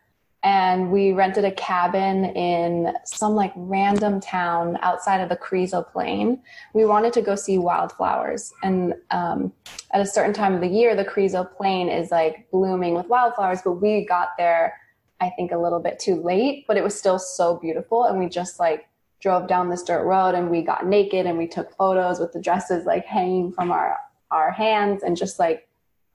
[0.45, 6.39] and we rented a cabin in some like random town outside of the Carrizo Plain.
[6.75, 9.55] We wanted to go see wildflowers, and um,
[9.93, 13.63] at a certain time of the year, the Carrizo Plain is like blooming with wildflowers.
[13.65, 14.79] But we got there,
[15.19, 18.29] I think, a little bit too late, but it was still so beautiful, and we
[18.29, 18.87] just like
[19.21, 22.41] drove down this dirt road, and we got naked, and we took photos with the
[22.41, 23.97] dresses like hanging from our
[24.31, 25.67] our hands, and just like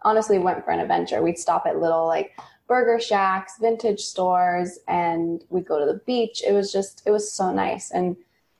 [0.04, 1.24] honestly went for an adventure.
[1.24, 2.32] We'd stop at little like
[2.70, 6.42] burger shacks, vintage stores, and we'd go to the beach.
[6.48, 7.92] It was just, it was so nice.
[7.92, 8.16] And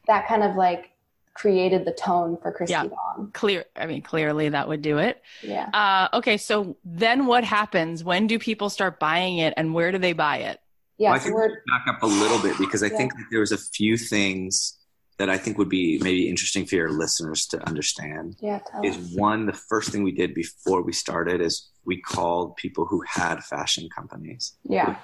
[0.08, 0.92] that kind of like
[1.36, 3.30] created the tone for Christy yeah, Dawn.
[3.34, 3.64] Clear.
[3.76, 5.22] I mean, clearly that would do it.
[5.42, 5.70] Yeah.
[5.72, 6.38] Uh, okay.
[6.38, 8.04] So then what happens?
[8.04, 10.60] When do people start buying it and where do they buy it?
[10.98, 11.12] Yeah.
[11.12, 12.98] Well, I think we're back up a little bit because I yeah.
[12.98, 14.79] think that there was a few things
[15.20, 18.38] that I think would be maybe interesting for your listeners to understand.
[18.40, 19.14] Yeah, is us.
[19.16, 23.44] one the first thing we did before we started is we called people who had
[23.44, 24.56] fashion companies.
[24.64, 24.96] Yeah.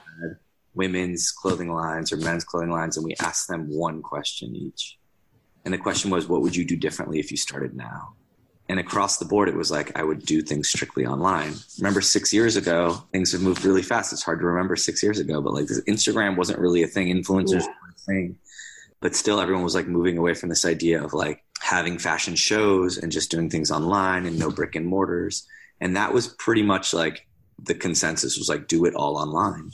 [0.74, 4.98] women's clothing lines or men's clothing lines and we asked them one question each.
[5.66, 8.14] And the question was what would you do differently if you started now?
[8.70, 11.56] And across the board it was like I would do things strictly online.
[11.78, 14.14] Remember 6 years ago, things have moved really fast.
[14.14, 17.62] It's hard to remember 6 years ago, but like Instagram wasn't really a thing, influencers
[17.62, 17.76] yeah.
[17.82, 18.38] were a thing
[19.06, 22.98] but still everyone was like moving away from this idea of like having fashion shows
[22.98, 25.46] and just doing things online and no brick and mortars.
[25.80, 27.28] And that was pretty much like
[27.60, 29.70] the consensus was like do it all online.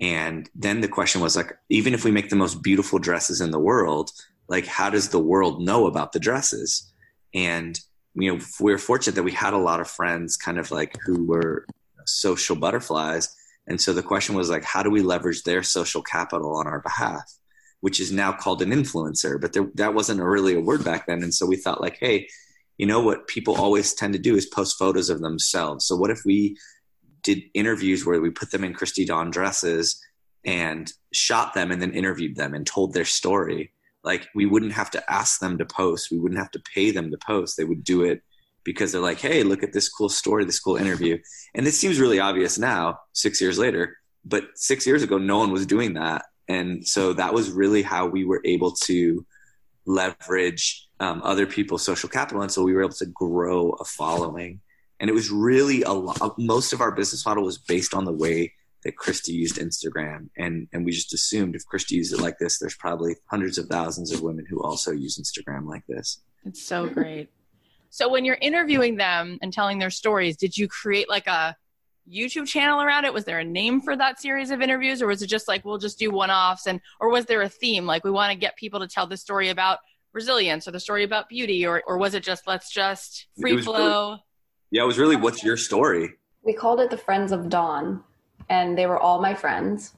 [0.00, 3.50] And then the question was like even if we make the most beautiful dresses in
[3.50, 4.10] the world
[4.48, 6.90] like how does the world know about the dresses?
[7.34, 7.78] And
[8.14, 10.96] you know we were fortunate that we had a lot of friends kind of like
[11.04, 11.66] who were
[12.06, 13.28] social butterflies.
[13.66, 16.80] And so the question was like how do we leverage their social capital on our
[16.80, 17.30] behalf
[17.84, 19.38] which is now called an influencer.
[19.38, 21.22] But there, that wasn't a really a word back then.
[21.22, 22.26] And so we thought like, hey,
[22.78, 25.84] you know what people always tend to do is post photos of themselves.
[25.84, 26.56] So what if we
[27.22, 30.02] did interviews where we put them in Christy Dawn dresses
[30.46, 33.70] and shot them and then interviewed them and told their story,
[34.02, 36.10] like we wouldn't have to ask them to post.
[36.10, 37.58] We wouldn't have to pay them to post.
[37.58, 38.22] They would do it
[38.64, 41.18] because they're like, hey, look at this cool story, this cool interview.
[41.54, 43.98] And this seems really obvious now, six years later.
[44.24, 46.24] But six years ago, no one was doing that.
[46.48, 49.24] And so that was really how we were able to
[49.86, 52.42] leverage um, other people's social capital.
[52.42, 54.60] And so we were able to grow a following.
[55.00, 58.12] And it was really a lot, most of our business model was based on the
[58.12, 58.52] way
[58.84, 60.28] that Christy used Instagram.
[60.36, 63.66] And, and we just assumed if Christy used it like this, there's probably hundreds of
[63.66, 66.20] thousands of women who also use Instagram like this.
[66.44, 67.30] It's so great.
[67.90, 71.56] So when you're interviewing them and telling their stories, did you create like a
[72.10, 73.14] YouTube channel around it?
[73.14, 75.78] Was there a name for that series of interviews or was it just like we'll
[75.78, 78.80] just do one-offs and or was there a theme like we want to get people
[78.80, 79.78] to tell the story about
[80.12, 84.10] resilience or the story about beauty or or was it just let's just free flow?
[84.10, 84.22] Really,
[84.70, 86.14] yeah, it was really what's your story?
[86.42, 88.02] We called it the Friends of Dawn
[88.48, 89.94] and they were all my friends.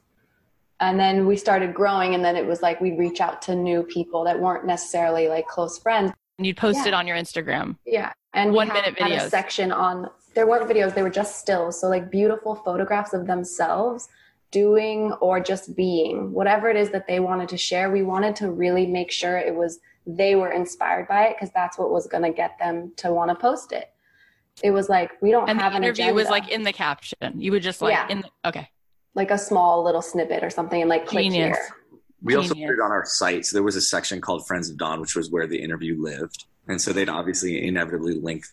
[0.79, 3.83] And then we started growing and then it was like we'd reach out to new
[3.83, 6.89] people that weren't necessarily like close friends and you'd post yeah.
[6.89, 7.77] it on your Instagram.
[7.85, 8.13] Yeah.
[8.33, 9.25] And one minute videos.
[9.25, 11.81] a section on there weren't videos, they were just stills.
[11.81, 14.07] So like beautiful photographs of themselves
[14.51, 17.89] doing or just being whatever it is that they wanted to share.
[17.89, 21.79] We wanted to really make sure it was they were inspired by it because that's
[21.79, 23.91] what was going to get them to want to post it.
[24.61, 27.17] It was like we don't and have the an interview was like in the caption.
[27.35, 28.07] You would just like yeah.
[28.07, 28.69] in the, okay,
[29.15, 31.57] like a small little snippet or something, and like click Genius.
[31.57, 31.75] here.
[32.21, 32.51] We Genius.
[32.51, 33.47] also put it on our site.
[33.47, 36.45] So there was a section called Friends of Dawn, which was where the interview lived.
[36.67, 38.45] And so they'd obviously inevitably link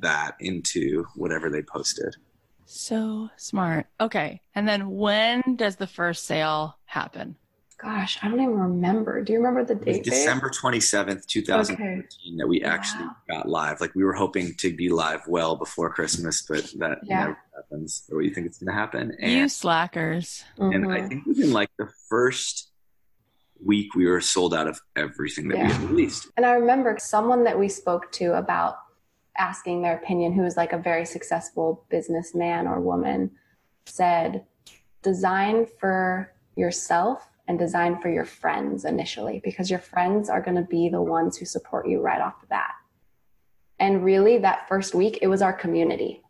[0.00, 2.16] that into whatever they posted.
[2.64, 3.86] So smart.
[4.00, 4.42] Okay.
[4.54, 7.36] And then when does the first sale happen?
[7.78, 9.22] Gosh, I don't even remember.
[9.22, 10.02] Do you remember the date?
[10.02, 12.36] December 27th, 2013 okay.
[12.36, 13.16] that we actually wow.
[13.30, 13.80] got live.
[13.80, 17.20] Like we were hoping to be live well before Christmas, but that yeah.
[17.20, 18.02] never happens.
[18.10, 19.16] Or what do you think it's going to happen?
[19.20, 20.44] And, you slackers.
[20.58, 20.90] And mm-hmm.
[20.90, 22.72] I think within like the first
[23.64, 25.66] week we were sold out of everything that yeah.
[25.68, 26.28] we had released.
[26.36, 28.76] And I remember someone that we spoke to about
[29.38, 33.30] asking their opinion, who was like a very successful businessman or woman,
[33.86, 34.44] said,
[35.02, 40.62] design for yourself and design for your friends initially, because your friends are going to
[40.62, 42.74] be the ones who support you right off the bat.
[43.78, 46.20] And really, that first week, it was our community.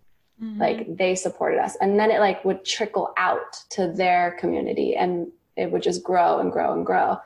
[0.43, 0.61] Mm-hmm.
[0.61, 1.77] Like they supported us.
[1.81, 6.39] And then it like would trickle out to their community and it would just grow
[6.39, 7.19] and grow and grow.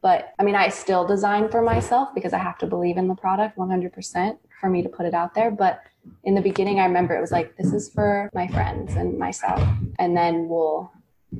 [0.00, 3.14] But I mean, I still design for myself because I have to believe in the
[3.14, 5.50] product 100% for me to put it out there.
[5.50, 5.82] But
[6.24, 9.62] in the beginning, I remember it was like, this is for my friends and myself.
[9.98, 10.90] And then we'll,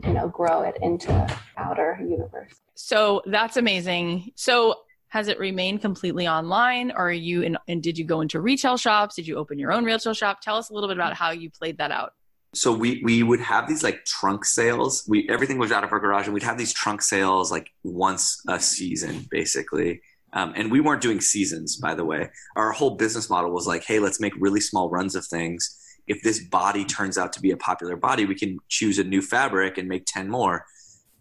[0.04, 2.52] you know, grow it into outer universe.
[2.74, 4.32] So that's amazing.
[4.34, 8.40] So has it remained completely online or are you in, and did you go into
[8.40, 9.14] retail shops?
[9.14, 10.42] Did you open your own retail shop?
[10.42, 12.12] Tell us a little bit about how you played that out
[12.54, 15.04] so we we would have these like trunk sales.
[15.08, 18.40] We everything was out of our garage, and we'd have these trunk sales like once
[18.48, 20.00] a season, basically.
[20.34, 22.28] Um, and we weren't doing seasons, by the way.
[22.56, 25.78] Our whole business model was like, hey, let's make really small runs of things.
[26.06, 29.22] If this body turns out to be a popular body, we can choose a new
[29.22, 30.66] fabric and make ten more.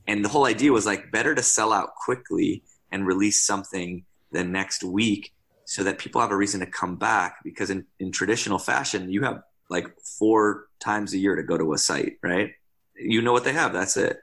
[0.08, 4.44] And the whole idea was like better to sell out quickly and release something the
[4.44, 5.32] next week
[5.66, 9.24] so that people have a reason to come back because in, in traditional fashion you
[9.24, 9.88] have like
[10.20, 12.52] four times a year to go to a site, right?
[12.96, 14.18] You know what they have, that's it.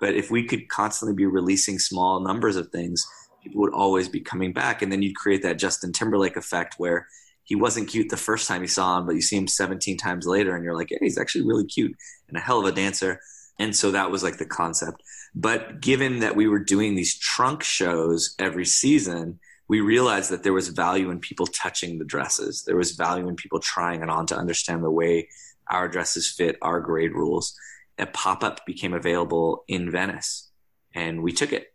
[0.00, 3.06] But if we could constantly be releasing small numbers of things,
[3.44, 4.82] people would always be coming back.
[4.82, 7.06] And then you'd create that Justin Timberlake effect where
[7.44, 10.26] he wasn't cute the first time you saw him, but you see him 17 times
[10.26, 11.94] later and you're like, hey, he's actually really cute
[12.28, 13.20] and a hell of a dancer.
[13.58, 15.02] And so that was like the concept.
[15.34, 20.52] But given that we were doing these trunk shows every season, we realized that there
[20.52, 22.64] was value in people touching the dresses.
[22.64, 25.28] There was value in people trying it on to understand the way
[25.68, 27.56] our dresses fit our grade rules.
[27.98, 30.50] A pop up became available in Venice
[30.94, 31.73] and we took it.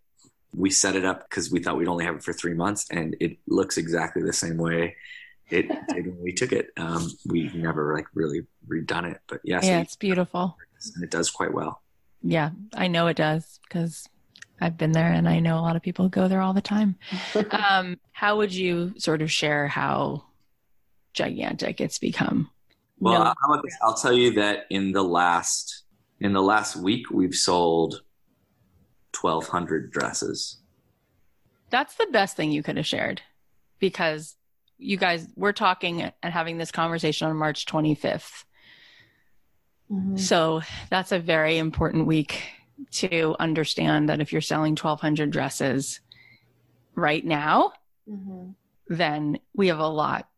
[0.55, 3.15] We set it up because we thought we'd only have it for three months and
[3.19, 4.95] it looks exactly the same way
[5.49, 6.71] it did when we took it.
[6.77, 10.57] Um, we've never like really redone it, but yes, yeah, it's beautiful
[10.95, 11.81] and it does quite well.
[12.21, 14.07] Yeah, I know it does because
[14.61, 16.97] I've been there and I know a lot of people go there all the time.
[17.51, 20.25] um, how would you sort of share how
[21.13, 22.49] gigantic it's become?
[22.99, 23.33] Well, no.
[23.41, 23.77] how about this?
[23.81, 25.83] I'll tell you that in the last
[26.19, 28.01] in the last week we've sold
[29.21, 30.57] 1200 dresses.
[31.69, 33.21] That's the best thing you could have shared
[33.79, 34.35] because
[34.77, 38.45] you guys we're talking and having this conversation on March 25th.
[39.91, 40.17] Mm-hmm.
[40.17, 42.43] So, that's a very important week
[42.91, 45.99] to understand that if you're selling 1200 dresses
[46.95, 47.73] right now,
[48.07, 48.51] mm-hmm.
[48.87, 50.29] then we have a lot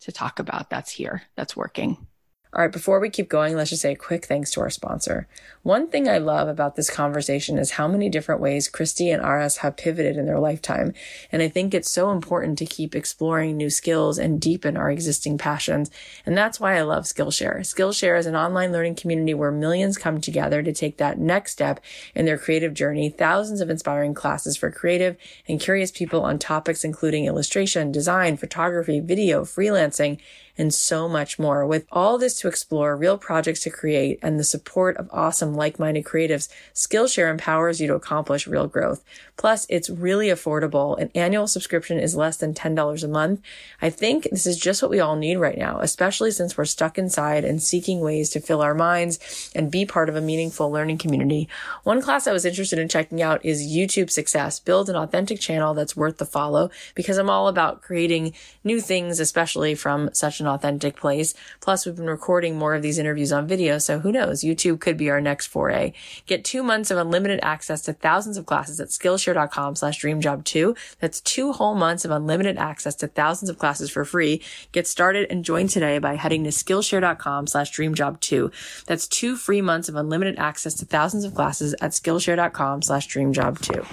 [0.00, 2.06] to talk about that's here, that's working.
[2.52, 5.28] All right, before we keep going, let's just say a quick thanks to our sponsor.
[5.62, 9.58] One thing I love about this conversation is how many different ways Christy and Aras
[9.58, 10.92] have pivoted in their lifetime.
[11.30, 15.38] And I think it's so important to keep exploring new skills and deepen our existing
[15.38, 15.92] passions.
[16.26, 17.60] And that's why I love Skillshare.
[17.60, 21.78] Skillshare is an online learning community where millions come together to take that next step
[22.16, 23.10] in their creative journey.
[23.10, 28.98] Thousands of inspiring classes for creative and curious people on topics including illustration, design, photography,
[28.98, 30.18] video, freelancing,
[30.60, 31.66] and so much more.
[31.66, 36.04] With all this to explore, real projects to create, and the support of awesome like-minded
[36.04, 39.02] creatives, Skillshare empowers you to accomplish real growth.
[39.38, 41.00] Plus, it's really affordable.
[41.00, 43.40] An annual subscription is less than $10 a month.
[43.80, 46.98] I think this is just what we all need right now, especially since we're stuck
[46.98, 50.98] inside and seeking ways to fill our minds and be part of a meaningful learning
[50.98, 51.48] community.
[51.84, 54.60] One class I was interested in checking out is YouTube Success.
[54.60, 59.20] Build an authentic channel that's worth the follow because I'm all about creating new things,
[59.20, 61.34] especially from such an authentic place.
[61.60, 64.42] Plus, we've been recording more of these interviews on video, so who knows?
[64.42, 65.92] YouTube could be our next foray.
[66.26, 70.76] Get two months of unlimited access to thousands of classes at Skillshare.com slash dreamjob2.
[71.00, 74.42] That's two whole months of unlimited access to thousands of classes for free.
[74.72, 78.84] Get started and join today by heading to Skillshare.com slash dreamjob2.
[78.86, 83.86] That's two free months of unlimited access to thousands of classes at Skillshare.com slash dreamjob2.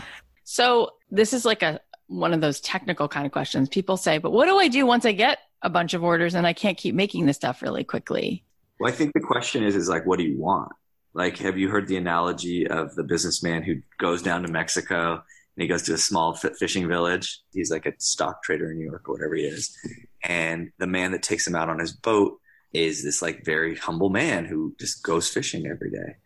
[0.43, 3.69] So this is like a one of those technical kind of questions.
[3.69, 6.45] People say, but what do I do once I get a bunch of orders and
[6.45, 8.43] I can't keep making this stuff really quickly?
[8.79, 10.71] Well, I think the question is, is like, what do you want?
[11.13, 15.61] Like, have you heard the analogy of the businessman who goes down to Mexico and
[15.61, 17.41] he goes to a small fishing village?
[17.53, 19.75] He's like a stock trader in New York or whatever he is.
[20.23, 22.39] And the man that takes him out on his boat
[22.73, 26.17] is this like very humble man who just goes fishing every day.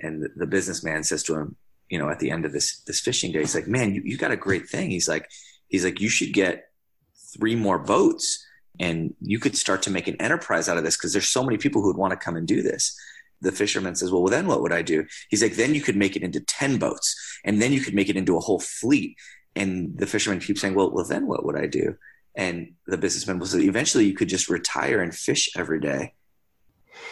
[0.00, 1.56] And the, the businessman says to him,
[1.88, 4.18] you know, at the end of this, this fishing day, he's like, man, you, you
[4.18, 4.90] got a great thing.
[4.90, 5.30] He's like,
[5.68, 6.68] he's like, you should get
[7.32, 8.44] three more boats
[8.80, 11.58] and you could start to make an enterprise out of this because there's so many
[11.58, 12.98] people who would want to come and do this.
[13.40, 15.06] The fisherman says well, well then what would i do?
[15.28, 18.08] He's like then you could make it into 10 boats and then you could make
[18.08, 19.16] it into a whole fleet.
[19.56, 21.96] And the fisherman keeps saying well, well then what would i do?
[22.34, 26.14] And the businessman was eventually you could just retire and fish every day.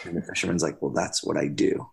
[0.03, 1.89] And the fisherman's like well that's what i do.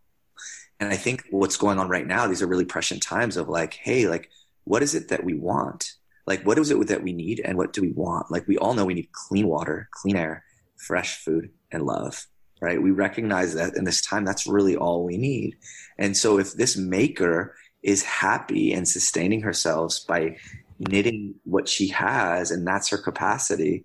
[0.80, 3.74] And i think what's going on right now these are really prescient times of like
[3.74, 4.30] hey like
[4.64, 5.92] what is it that we want
[6.26, 8.30] like what is it that we need and what do we want?
[8.30, 10.44] Like we all know we need clean water clean air
[10.76, 12.26] fresh food and love
[12.60, 12.82] right?
[12.82, 15.56] We recognize that in this time that's really all we need.
[15.98, 20.36] And so if this maker is happy and sustaining herself by
[20.78, 23.84] knitting what she has and that's her capacity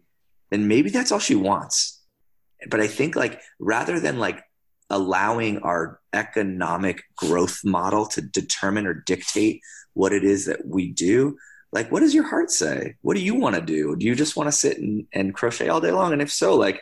[0.52, 2.02] then maybe that's all she wants.
[2.70, 4.44] But i think like rather than like
[4.90, 9.62] allowing our economic growth model to determine or dictate
[9.94, 11.36] what it is that we do
[11.76, 12.96] like what does your heart say?
[13.02, 13.98] What do you want to do?
[13.98, 16.14] Do you just want to sit and, and crochet all day long?
[16.14, 16.82] And if so like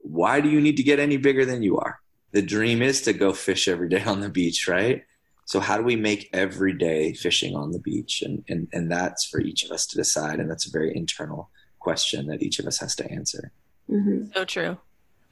[0.00, 2.00] why do you need to get any bigger than you are?
[2.32, 5.04] The dream is to go fish every day on the beach right?
[5.44, 8.22] So how do we make every day fishing on the beach?
[8.22, 11.48] And and, and that's for each of us to decide and that's a very internal
[11.78, 13.52] question that each of us has to answer.
[13.88, 14.32] Mm-hmm.
[14.34, 14.76] so true.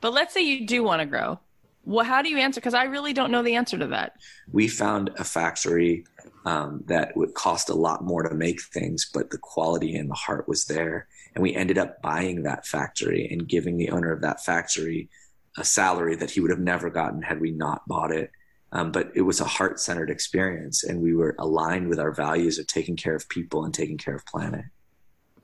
[0.01, 1.41] But let's say you do want to grow
[1.85, 4.17] well how do you answer because i really don't know the answer to that
[4.51, 6.05] we found a factory
[6.45, 10.15] um, that would cost a lot more to make things, but the quality and the
[10.15, 11.09] heart was there.
[11.35, 15.09] And we ended up buying that factory and giving the owner of that factory
[15.57, 18.31] a salary that he would have never gotten had we not bought it.
[18.73, 22.59] Um, but it was a heart centered experience, and we were aligned with our values
[22.59, 24.65] of taking care of people and taking care of planet.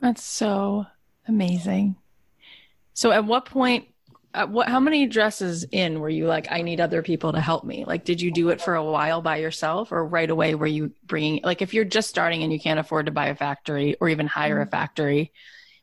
[0.00, 0.86] That's so
[1.28, 1.94] amazing.
[2.92, 3.86] So, at what point
[4.32, 7.64] uh, what how many dresses in were you like i need other people to help
[7.64, 10.66] me like did you do it for a while by yourself or right away were
[10.66, 13.96] you bringing like if you're just starting and you can't afford to buy a factory
[14.00, 14.68] or even hire mm-hmm.
[14.68, 15.32] a factory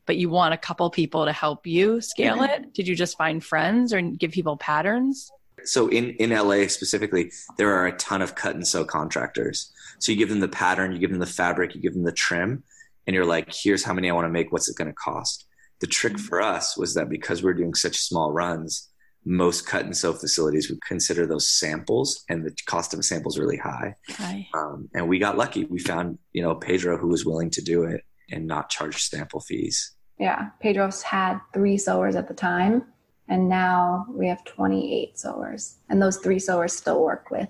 [0.06, 2.64] but you want a couple people to help you scale mm-hmm.
[2.64, 5.30] it did you just find friends or give people patterns
[5.64, 10.12] so in in la specifically there are a ton of cut and sew contractors so
[10.12, 12.64] you give them the pattern you give them the fabric you give them the trim
[13.06, 15.47] and you're like here's how many i want to make what's it going to cost
[15.80, 16.26] the trick mm-hmm.
[16.26, 18.90] for us was that because we're doing such small runs,
[19.26, 23.58] most cut and sew facilities would consider those samples and the cost of samples really
[23.58, 23.94] high.
[24.10, 24.48] high.
[24.54, 25.66] Um, and we got lucky.
[25.66, 29.42] We found, you know, Pedro who was willing to do it and not charge sample
[29.42, 29.94] fees.
[30.18, 30.50] Yeah.
[30.62, 32.86] Pedro's had three sewers at the time.
[33.28, 35.76] And now we have 28 sewers.
[35.90, 37.50] And those three sewers still work with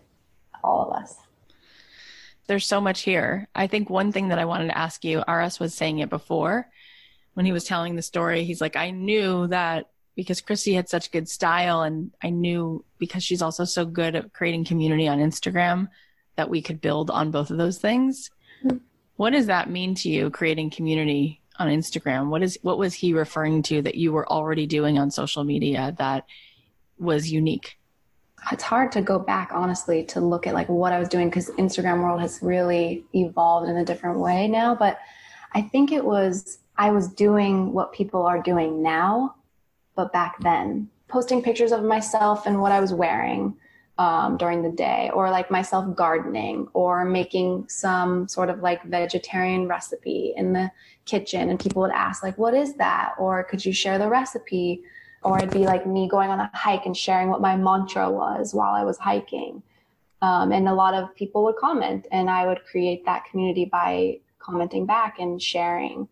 [0.64, 1.16] all of us.
[2.48, 3.48] There's so much here.
[3.54, 6.68] I think one thing that I wanted to ask you, Aras was saying it before,
[7.38, 11.12] when he was telling the story, he's like, I knew that because Christy had such
[11.12, 15.90] good style, and I knew because she's also so good at creating community on Instagram
[16.36, 18.32] that we could build on both of those things.
[19.18, 22.30] What does that mean to you, creating community on Instagram?
[22.30, 25.94] What is what was he referring to that you were already doing on social media
[26.00, 26.26] that
[26.98, 27.78] was unique?
[28.52, 31.52] It's hard to go back honestly to look at like what I was doing because
[31.52, 34.74] Instagram world has really evolved in a different way now.
[34.74, 34.98] But
[35.54, 39.36] I think it was I was doing what people are doing now,
[39.96, 43.56] but back then, posting pictures of myself and what I was wearing
[43.98, 49.68] um, during the day, or like myself gardening, or making some sort of like vegetarian
[49.68, 50.72] recipe in the
[51.06, 51.50] kitchen.
[51.50, 53.16] And people would ask, like, what is that?
[53.18, 54.84] Or could you share the recipe?
[55.24, 58.54] Or it'd be like me going on a hike and sharing what my mantra was
[58.54, 59.64] while I was hiking.
[60.22, 64.20] Um, and a lot of people would comment, and I would create that community by
[64.40, 66.08] commenting back and sharing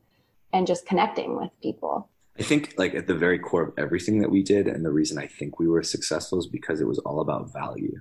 [0.56, 2.10] and just connecting with people.
[2.40, 5.18] I think like at the very core of everything that we did and the reason
[5.18, 8.00] I think we were successful is because it was all about value.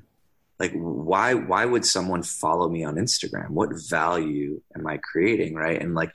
[0.58, 3.50] Like why why would someone follow me on Instagram?
[3.50, 5.80] What value am I creating, right?
[5.80, 6.14] And like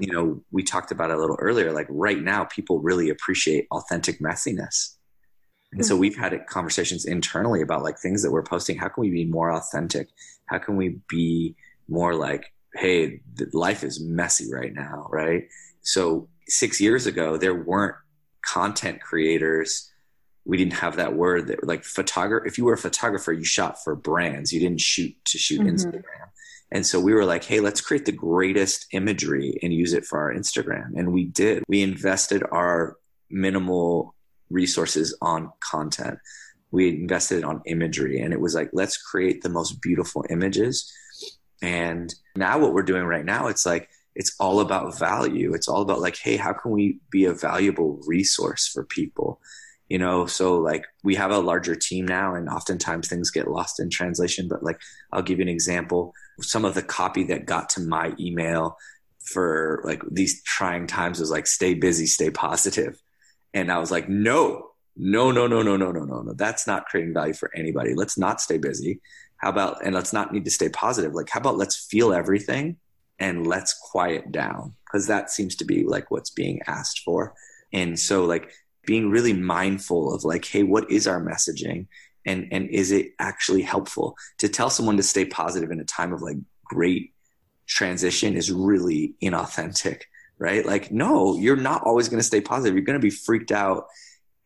[0.00, 3.66] you know, we talked about it a little earlier like right now people really appreciate
[3.70, 4.96] authentic messiness.
[5.72, 6.00] And so mm-hmm.
[6.00, 8.78] we've had conversations internally about like things that we're posting.
[8.78, 10.08] How can we be more authentic?
[10.46, 11.56] How can we be
[11.88, 13.20] more like, hey,
[13.52, 15.44] life is messy right now, right?
[15.82, 17.96] So six years ago, there weren't
[18.44, 19.90] content creators.
[20.44, 22.46] We didn't have that word that like photographer.
[22.46, 24.52] If you were a photographer, you shot for brands.
[24.52, 25.70] You didn't shoot to shoot mm-hmm.
[25.70, 26.02] Instagram.
[26.72, 30.18] And so we were like, hey, let's create the greatest imagery and use it for
[30.18, 30.96] our Instagram.
[30.96, 31.62] And we did.
[31.68, 32.96] We invested our
[33.30, 34.14] minimal
[34.50, 36.18] resources on content.
[36.72, 38.20] We invested on imagery.
[38.20, 40.92] And it was like, let's create the most beautiful images.
[41.62, 45.52] And now what we're doing right now, it's like, it's all about value.
[45.52, 49.40] It's all about like, hey, how can we be a valuable resource for people?
[49.88, 53.78] You know, so like we have a larger team now, and oftentimes things get lost
[53.78, 54.48] in translation.
[54.48, 54.80] But like,
[55.12, 56.12] I'll give you an example.
[56.40, 58.78] Some of the copy that got to my email
[59.22, 63.00] for like these trying times was like, stay busy, stay positive.
[63.52, 66.32] And I was like, no, no, no, no, no, no, no, no, no.
[66.32, 67.94] That's not creating value for anybody.
[67.94, 69.00] Let's not stay busy.
[69.38, 71.14] How about, and let's not need to stay positive.
[71.14, 72.76] Like, how about let's feel everything
[73.18, 77.34] and let's quiet down because that seems to be like what's being asked for.
[77.72, 78.52] And so like
[78.86, 81.86] being really mindful of like, hey, what is our messaging?
[82.24, 84.16] And and is it actually helpful?
[84.38, 87.12] To tell someone to stay positive in a time of like great
[87.66, 90.02] transition is really inauthentic,
[90.38, 90.64] right?
[90.64, 92.74] Like, no, you're not always going to stay positive.
[92.74, 93.86] You're going to be freaked out,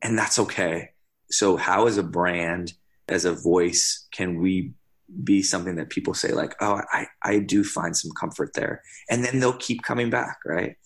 [0.02, 0.90] and that's okay.
[1.30, 2.74] So, how as a brand,
[3.08, 4.72] as a voice, can we
[5.24, 8.82] be something that people say like, oh, I, I do find some comfort there.
[9.10, 10.76] And then they'll keep coming back, right?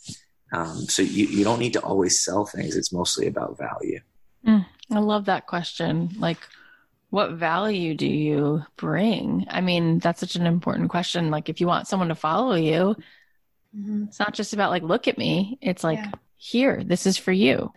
[0.53, 2.77] Um, so you, you don't need to always sell things.
[2.77, 4.01] It's mostly about value.
[4.47, 6.11] Mm, I love that question.
[6.19, 6.39] Like,
[7.11, 9.47] what value do you bring?
[9.49, 11.31] I mean, that's such an important question.
[11.31, 12.97] Like, if you want someone to follow you,
[13.77, 14.05] mm-hmm.
[14.05, 15.59] it's not just about like, look at me.
[15.61, 17.73] It's like, yeah here, this is for you.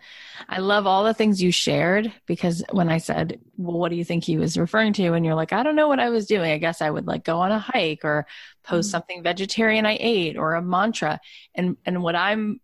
[0.48, 4.04] I love all the things you shared because when I said, well, what do you
[4.04, 5.12] think he was referring to?
[5.14, 6.50] And you're like, I don't know what I was doing.
[6.50, 8.26] I guess I would like go on a hike or
[8.64, 8.90] post mm-hmm.
[8.90, 11.20] something vegetarian I ate or a mantra.
[11.54, 12.60] And, and what I'm,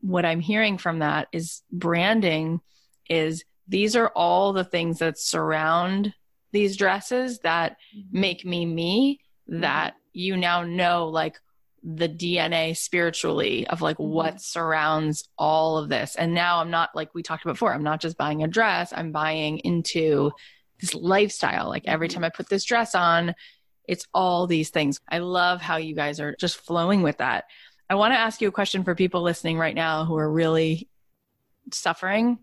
[0.00, 2.60] what I'm hearing from that is branding
[3.08, 6.12] is these are all the things that surround
[6.52, 8.20] these dresses that mm-hmm.
[8.20, 9.60] make me me mm-hmm.
[9.60, 11.40] that you now know like
[11.82, 14.12] the DNA spiritually of like mm-hmm.
[14.12, 16.14] what surrounds all of this.
[16.16, 18.92] And now I'm not like we talked about before, I'm not just buying a dress,
[18.94, 20.32] I'm buying into
[20.80, 21.68] this lifestyle.
[21.68, 22.14] Like every mm-hmm.
[22.14, 23.34] time I put this dress on,
[23.88, 25.00] it's all these things.
[25.08, 27.44] I love how you guys are just flowing with that.
[27.88, 30.88] I want to ask you a question for people listening right now who are really
[31.72, 32.38] suffering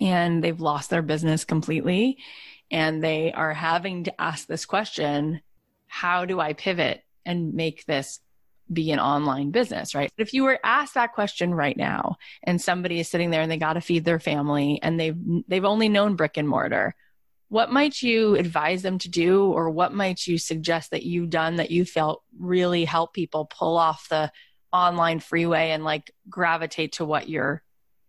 [0.00, 2.18] and they've lost their business completely
[2.70, 5.40] and they are having to ask this question
[5.86, 8.20] How do I pivot and make this
[8.74, 10.10] be an online business, right?
[10.18, 13.56] If you were asked that question right now and somebody is sitting there and they
[13.56, 15.16] got to feed their family and they've
[15.48, 16.94] they've only known brick and mortar,
[17.48, 21.56] what might you advise them to do or what might you suggest that you've done
[21.56, 24.30] that you felt really help people pull off the
[24.72, 27.62] online freeway and like gravitate to what you're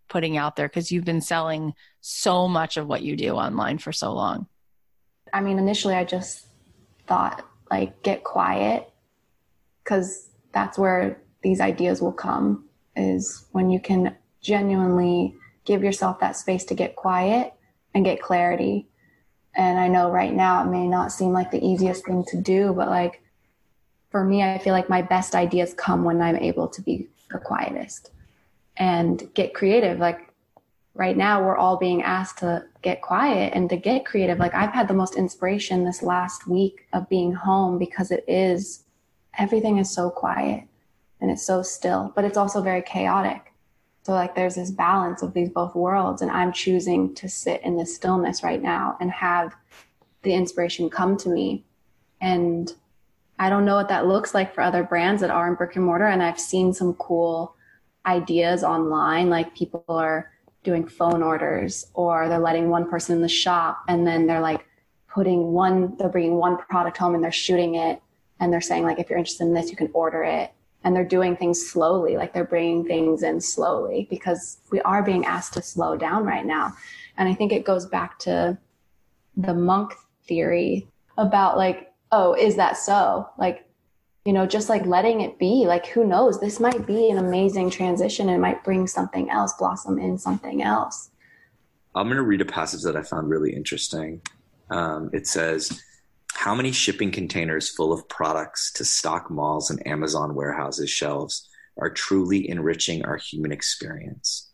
[0.07, 3.91] putting out there because you've been selling so much of what you do online for
[3.91, 4.47] so long?
[5.31, 6.47] I mean, initially I just
[7.07, 8.89] thought like get quiet
[9.83, 15.35] because that's where these ideas will come is when you can genuinely
[15.65, 17.53] give yourself that space to get quiet
[17.93, 18.87] and get clarity.
[19.53, 22.73] And I know right now it may not seem like the easiest thing to do,
[22.73, 23.21] but like
[24.11, 27.37] for me, I feel like my best ideas come when I'm able to be the
[27.37, 28.11] quietest
[28.77, 29.99] and get creative.
[29.99, 30.29] Like
[30.93, 34.39] right now, we're all being asked to get quiet and to get creative.
[34.39, 38.84] Like I've had the most inspiration this last week of being home because it is
[39.37, 40.63] everything is so quiet
[41.21, 43.53] and it's so still, but it's also very chaotic.
[44.03, 47.75] So, like, there's this balance of these both worlds, and I'm choosing to sit in
[47.75, 49.55] this stillness right now and have
[50.21, 51.65] the inspiration come to me.
[52.21, 52.71] And
[53.39, 55.85] I don't know what that looks like for other brands that are in brick and
[55.85, 56.05] mortar.
[56.05, 57.55] And I've seen some cool
[58.05, 60.31] ideas online, like people are
[60.63, 64.65] doing phone orders or they're letting one person in the shop and then they're like
[65.07, 68.01] putting one, they're bringing one product home and they're shooting it
[68.39, 70.51] and they're saying like, if you're interested in this, you can order it.
[70.83, 75.25] And they're doing things slowly like they're bringing things in slowly because we are being
[75.25, 76.73] asked to slow down right now.
[77.17, 78.57] And i think it goes back to
[79.35, 79.93] the monk
[80.27, 83.27] theory about like oh is that so?
[83.39, 83.67] Like
[84.25, 85.65] you know just like letting it be.
[85.65, 86.39] Like who knows?
[86.39, 91.09] This might be an amazing transition and might bring something else blossom in something else.
[91.95, 94.21] I'm going to read a passage that i found really interesting.
[94.69, 95.81] Um, it says
[96.45, 101.89] how many shipping containers full of products to stock malls and Amazon warehouses shelves are
[101.89, 104.51] truly enriching our human experience?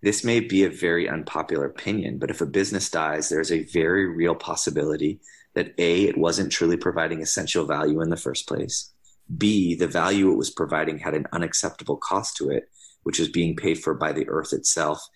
[0.00, 4.06] This may be a very unpopular opinion, but if a business dies, there's a very
[4.06, 5.20] real possibility
[5.52, 8.90] that A, it wasn't truly providing essential value in the first place.
[9.36, 12.70] B, the value it was providing had an unacceptable cost to it,
[13.02, 15.06] which was being paid for by the earth itself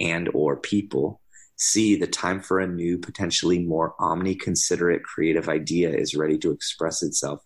[0.00, 1.20] and or people.
[1.56, 7.02] C, the time for a new, potentially more omni-considerate creative idea is ready to express
[7.02, 7.42] itself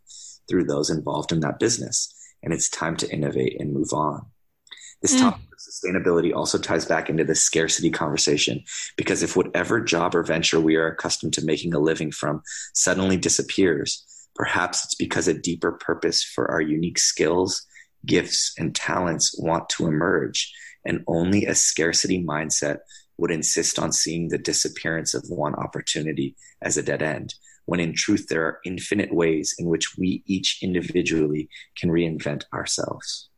[0.48, 2.12] through those involved in that business.
[2.42, 4.26] And it's time to innovate and move on.
[5.00, 5.20] This mm.
[5.20, 8.62] topic of sustainability also ties back into the scarcity conversation
[8.96, 12.42] because if whatever job or venture we are accustomed to making a living from
[12.74, 14.04] suddenly disappears,
[14.34, 17.64] perhaps it's because a deeper purpose for our unique skills,
[18.04, 20.52] gifts, and talents want to emerge,
[20.84, 22.78] and only a scarcity mindset
[23.20, 27.34] would insist on seeing the disappearance of one opportunity as a dead end,
[27.66, 33.28] when in truth there are infinite ways in which we each individually can reinvent ourselves.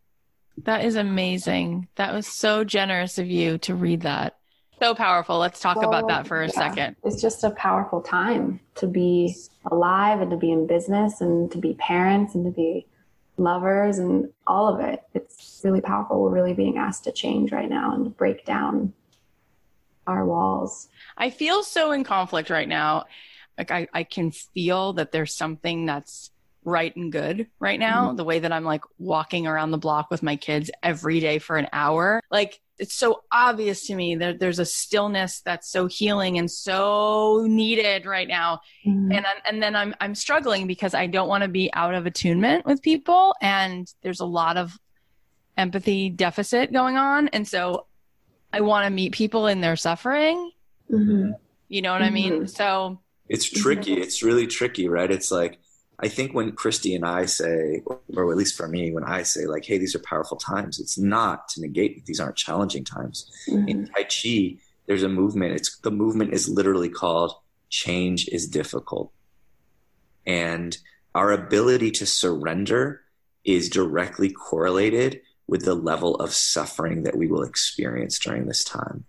[0.64, 1.88] That is amazing.
[1.96, 4.36] That was so generous of you to read that.
[4.80, 5.38] So powerful.
[5.38, 6.52] Let's talk so, about that for a yeah.
[6.52, 6.96] second.
[7.04, 9.34] It's just a powerful time to be
[9.70, 12.86] alive and to be in business and to be parents and to be
[13.36, 15.02] lovers and all of it.
[15.14, 16.20] It's really powerful.
[16.20, 18.92] We're really being asked to change right now and break down
[20.06, 20.88] our walls.
[21.16, 23.04] I feel so in conflict right now.
[23.58, 26.30] Like I, I can feel that there's something that's
[26.64, 28.08] right and good right now.
[28.08, 28.16] Mm-hmm.
[28.16, 31.56] The way that I'm like walking around the block with my kids every day for
[31.56, 32.22] an hour.
[32.30, 37.46] Like it's so obvious to me that there's a stillness that's so healing and so
[37.48, 38.60] needed right now.
[38.86, 39.12] Mm-hmm.
[39.12, 42.64] And and then I'm I'm struggling because I don't want to be out of attunement
[42.64, 44.78] with people and there's a lot of
[45.56, 47.28] empathy deficit going on.
[47.28, 47.86] And so
[48.52, 50.52] I want to meet people in their suffering.
[50.90, 51.32] Mm-hmm.
[51.68, 52.06] You know what mm-hmm.
[52.06, 52.32] I mean?
[52.32, 52.46] Mm-hmm.
[52.46, 53.94] So it's tricky.
[53.94, 55.10] It's really tricky, right?
[55.10, 55.58] It's like,
[56.00, 59.46] I think when Christy and I say, or at least for me, when I say
[59.46, 63.30] like, "Hey, these are powerful times," it's not to negate that these aren't challenging times.
[63.48, 63.68] Mm-hmm.
[63.68, 65.54] In Tai Chi, there's a movement.
[65.54, 67.34] It's the movement is literally called
[67.70, 69.12] "Change is difficult,"
[70.26, 70.76] and
[71.14, 73.02] our ability to surrender
[73.44, 79.04] is directly correlated with the level of suffering that we will experience during this time.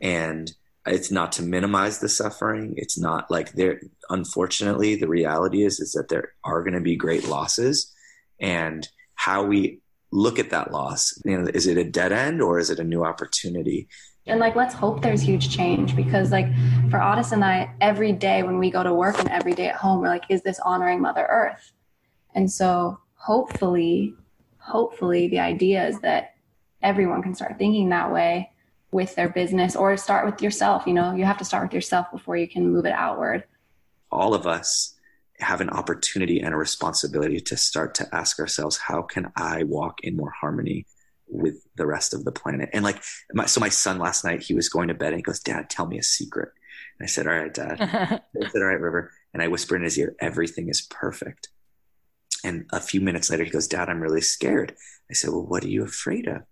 [0.00, 0.52] And
[0.86, 2.74] it's not to minimize the suffering.
[2.76, 6.96] It's not like there, unfortunately, the reality is, is that there are going to be
[6.96, 7.92] great losses
[8.40, 11.20] and how we look at that loss.
[11.24, 13.88] You know, is it a dead end or is it a new opportunity?
[14.26, 16.46] And like, let's hope there's huge change because, like,
[16.90, 19.76] for Otis and I, every day when we go to work and every day at
[19.76, 21.72] home, we're like, is this honoring Mother Earth?
[22.34, 24.14] And so, hopefully,
[24.68, 26.34] hopefully the idea is that
[26.82, 28.50] everyone can start thinking that way
[28.90, 31.14] with their business or start with yourself you know?
[31.14, 33.44] You have to start with yourself before you can move it outward.
[34.10, 34.94] All of us
[35.40, 40.00] have an opportunity and a responsibility to start to ask ourselves how can i walk
[40.02, 40.84] in more harmony
[41.28, 42.70] with the rest of the planet?
[42.72, 43.02] And like
[43.34, 45.70] my, so my son last night he was going to bed and he goes dad
[45.70, 46.50] tell me a secret.
[46.98, 47.80] And i said all right dad.
[48.42, 49.12] I said all right river.
[49.34, 51.48] And i whispered in his ear everything is perfect
[52.44, 54.74] and a few minutes later, he goes, Dad, I'm really scared.
[55.10, 56.42] I said, Well, what are you afraid of?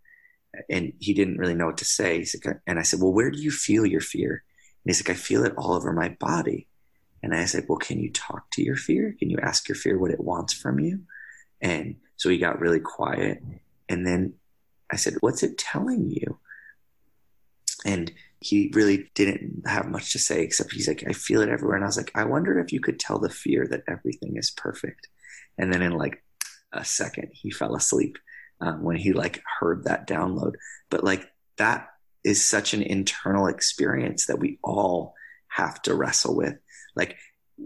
[0.70, 2.24] And he didn't really know what to say.
[2.66, 4.42] And I said, Well, where do you feel your fear?
[4.84, 6.68] And he's like, I feel it all over my body.
[7.22, 9.14] And I said, Well, can you talk to your fear?
[9.18, 11.00] Can you ask your fear what it wants from you?
[11.60, 13.42] And so he got really quiet.
[13.88, 14.34] And then
[14.90, 16.38] I said, What's it telling you?
[17.84, 21.76] And he really didn't have much to say except he's like, I feel it everywhere.
[21.76, 24.50] And I was like, I wonder if you could tell the fear that everything is
[24.50, 25.08] perfect
[25.58, 26.22] and then in like
[26.72, 28.18] a second he fell asleep
[28.60, 30.52] um, when he like heard that download
[30.90, 31.26] but like
[31.58, 31.88] that
[32.24, 35.14] is such an internal experience that we all
[35.48, 36.54] have to wrestle with
[36.94, 37.16] like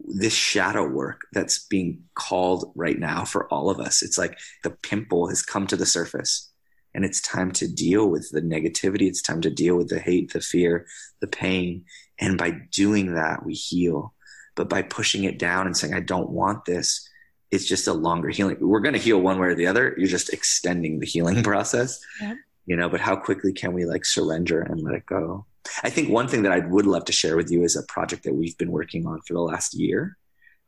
[0.06, 4.70] this shadow work that's being called right now for all of us it's like the
[4.70, 6.50] pimple has come to the surface
[6.94, 9.02] and it's time to deal with the negativity.
[9.02, 10.86] It's time to deal with the hate, the fear,
[11.20, 11.84] the pain.
[12.18, 14.14] And by doing that, we heal.
[14.56, 17.08] But by pushing it down and saying, I don't want this,
[17.50, 18.56] it's just a longer healing.
[18.60, 19.94] We're going to heal one way or the other.
[19.98, 22.36] You're just extending the healing process, yep.
[22.66, 25.46] you know, but how quickly can we like surrender and let it go?
[25.82, 28.24] I think one thing that I would love to share with you is a project
[28.24, 30.16] that we've been working on for the last year.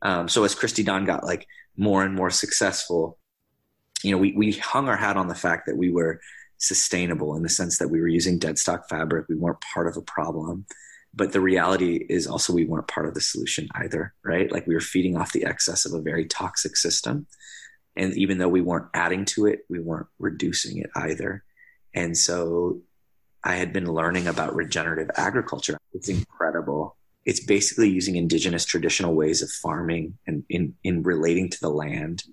[0.02, 3.18] Um, so as Christy Dawn got like more and more successful,
[4.02, 6.20] you know, we, we hung our hat on the fact that we were
[6.58, 9.26] sustainable in the sense that we were using dead stock fabric.
[9.28, 10.66] We weren't part of a problem.
[11.14, 14.50] But the reality is also we weren't part of the solution either, right?
[14.50, 17.26] Like we were feeding off the excess of a very toxic system.
[17.96, 21.44] And even though we weren't adding to it, we weren't reducing it either.
[21.94, 22.80] And so
[23.44, 25.76] I had been learning about regenerative agriculture.
[25.92, 26.96] It's incredible.
[27.26, 32.24] It's basically using indigenous traditional ways of farming and in, in relating to the land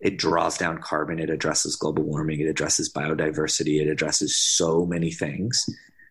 [0.00, 5.10] it draws down carbon it addresses global warming it addresses biodiversity it addresses so many
[5.10, 5.64] things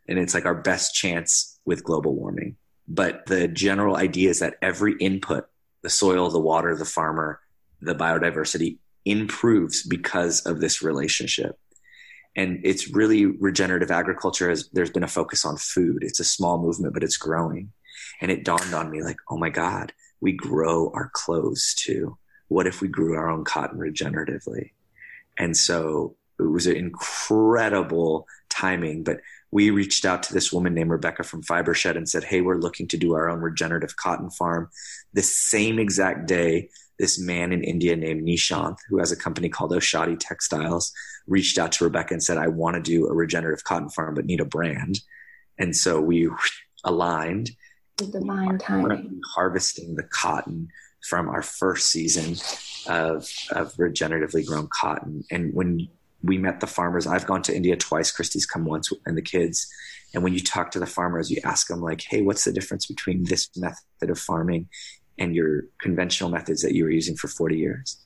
[0.08, 2.56] and it's like our best chance with global warming.
[2.88, 5.46] But the general idea is that every input
[5.82, 7.40] the soil the water the farmer
[7.82, 11.60] the biodiversity improves because of this relationship.
[12.36, 16.00] And it's really regenerative agriculture has there's been a focus on food.
[16.02, 17.72] It's a small movement but it's growing.
[18.22, 22.18] And it dawned on me like oh my god we grow our clothes too.
[22.48, 24.72] What if we grew our own cotton regeneratively?
[25.38, 29.20] And so it was an incredible timing, but
[29.56, 32.90] we reached out to this woman named Rebecca from Fibershed and said, Hey, we're looking
[32.90, 34.70] to do our own regenerative cotton farm.
[35.14, 36.68] The same exact day,
[37.00, 40.92] this man in India named Nishanth, who has a company called Oshadi Textiles,
[41.26, 44.26] reached out to Rebecca and said, I want to do a regenerative cotton farm, but
[44.26, 45.00] need a brand.
[45.58, 46.30] And so we
[46.84, 47.52] aligned.
[47.96, 49.22] The divine timing.
[49.36, 50.68] Harvesting the cotton
[51.02, 52.34] from our first season
[52.88, 55.24] of, of regeneratively grown cotton.
[55.32, 55.88] And when
[56.26, 58.12] we met the farmers, I've gone to India twice.
[58.12, 59.68] Christy's come once and the kids.
[60.14, 62.86] And when you talk to the farmers, you ask them like, Hey, what's the difference
[62.86, 64.70] between this method of farming
[65.18, 67.98] and your conventional methods that you were using for 40 years?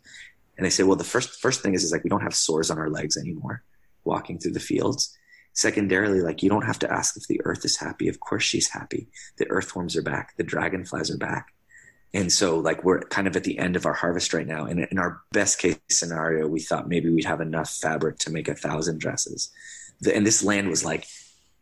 [0.57, 2.69] And they say, well, the first, first thing is, is like, we don't have sores
[2.69, 3.63] on our legs anymore
[4.03, 5.17] walking through the fields.
[5.53, 8.09] Secondarily, like you don't have to ask if the earth is happy.
[8.09, 9.07] Of course she's happy.
[9.37, 10.35] The earthworms are back.
[10.35, 11.53] The dragonflies are back.
[12.13, 14.65] And so, like, we're kind of at the end of our harvest right now.
[14.65, 18.47] And in our best case scenario, we thought maybe we'd have enough fabric to make
[18.47, 19.51] a thousand dresses.
[20.11, 21.05] And this land was like,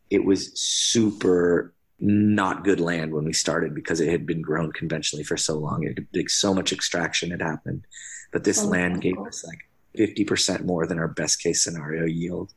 [0.09, 5.23] it was super not good land when we started because it had been grown conventionally
[5.23, 5.83] for so long.
[5.83, 7.85] It like, so much extraction had happened.
[8.31, 9.67] But this oh, land gave us like
[9.97, 12.53] 50% more than our best case scenario yield.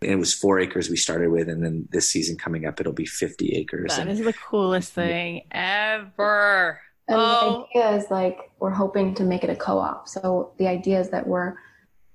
[0.00, 2.92] And it was four acres we started with, and then this season coming up, it'll
[2.92, 3.96] be 50 acres.
[3.96, 6.80] That and, is the coolest thing ever.
[7.08, 7.66] And oh.
[7.72, 10.08] the idea is like we're hoping to make it a co-op.
[10.08, 11.54] So the idea is that we're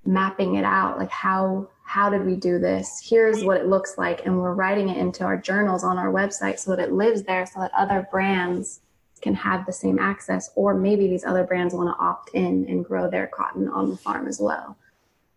[0.04, 3.00] mapping it out, like how how did we do this?
[3.02, 6.58] Here's what it looks like, and we're writing it into our journals on our website
[6.58, 8.80] so that it lives there, so that other brands
[9.22, 12.84] can have the same access, or maybe these other brands want to opt in and
[12.84, 14.76] grow their cotton on the farm as well.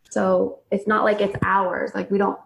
[0.09, 1.91] So it's not like it's ours.
[1.95, 2.39] Like we don't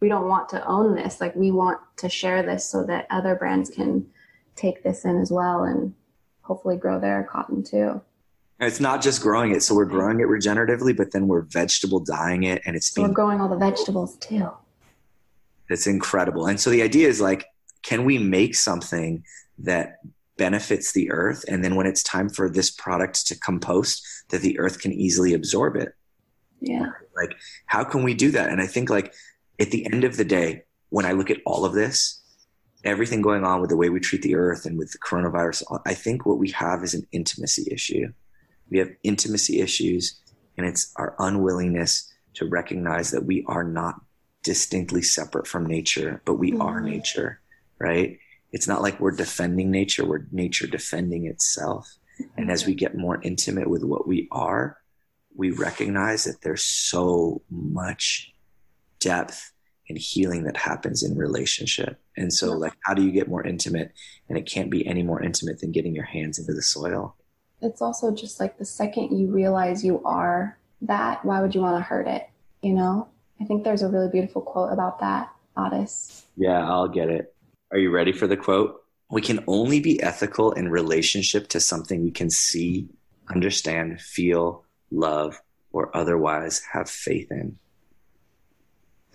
[0.00, 1.20] we don't want to own this.
[1.20, 4.06] Like we want to share this so that other brands can
[4.54, 5.94] take this in as well and
[6.48, 8.00] hopefully grow their cotton too.
[8.58, 9.62] it's not just growing it.
[9.62, 13.08] So we're growing it regeneratively, but then we're vegetable dyeing it and it's so being,
[13.08, 14.50] we're growing all the vegetables too.
[15.68, 16.46] It's incredible.
[16.46, 17.44] And so the idea is like,
[17.82, 19.22] can we make something
[19.58, 19.98] that
[20.38, 21.44] benefits the earth?
[21.46, 25.34] And then when it's time for this product to compost, that the earth can easily
[25.34, 25.94] absorb it.
[26.60, 26.90] Yeah.
[27.14, 27.36] Like,
[27.66, 28.48] how can we do that?
[28.48, 29.12] And I think like
[29.60, 32.22] at the end of the day, when I look at all of this,
[32.84, 35.94] everything going on with the way we treat the earth and with the coronavirus, I
[35.94, 38.12] think what we have is an intimacy issue.
[38.70, 40.20] We have intimacy issues,
[40.56, 44.00] and it's our unwillingness to recognize that we are not
[44.42, 46.62] distinctly separate from nature, but we mm-hmm.
[46.62, 47.40] are nature,
[47.78, 48.18] right?
[48.52, 51.88] It's not like we're defending nature, we're nature defending itself.
[52.20, 52.40] Mm-hmm.
[52.40, 54.78] And as we get more intimate with what we are,
[55.34, 58.32] we recognize that there's so much
[59.00, 59.52] depth
[59.88, 62.00] and healing that happens in relationship.
[62.18, 63.92] And so, like, how do you get more intimate?
[64.28, 67.14] And it can't be any more intimate than getting your hands into the soil.
[67.62, 71.76] It's also just like the second you realize you are that, why would you want
[71.76, 72.28] to hurt it?
[72.62, 73.08] You know?
[73.40, 76.24] I think there's a really beautiful quote about that, Aras.
[76.36, 77.34] Yeah, I'll get it.
[77.70, 78.82] Are you ready for the quote?
[79.10, 82.88] We can only be ethical in relationship to something we can see,
[83.32, 85.40] understand, feel, love,
[85.72, 87.58] or otherwise have faith in.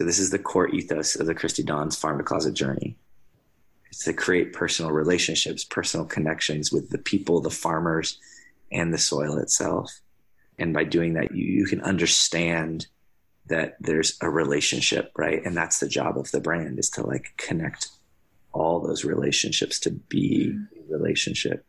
[0.03, 2.97] So this is the core ethos of the Christy Dawn's Farm to Closet journey.
[3.87, 8.19] It's to create personal relationships, personal connections with the people, the farmers,
[8.69, 10.01] and the soil itself.
[10.59, 12.87] And by doing that, you, you can understand
[13.45, 15.41] that there's a relationship, right?
[15.45, 17.87] And that's the job of the brand is to like connect
[18.51, 21.65] all those relationships to be a relationship.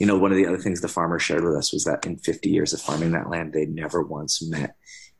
[0.00, 2.16] You know, one of the other things the farmer shared with us was that in
[2.16, 4.74] 50 years of farming that land, they'd never once met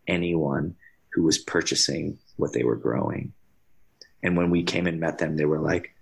[0.08, 0.74] anyone
[1.12, 3.32] who was purchasing what they were growing.
[4.22, 5.94] And when we came and met them, they were like,